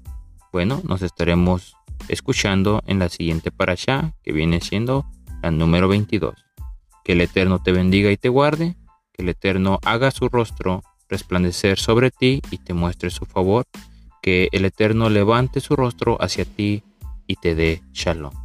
[0.53, 1.75] Bueno, nos estaremos
[2.09, 5.07] escuchando en la siguiente parasha, que viene siendo
[5.43, 6.35] la número 22.
[7.03, 8.77] Que el Eterno te bendiga y te guarde,
[9.13, 13.65] que el Eterno haga su rostro resplandecer sobre ti y te muestre su favor,
[14.23, 16.83] que el Eterno levante su rostro hacia ti
[17.27, 18.42] y te dé shalom.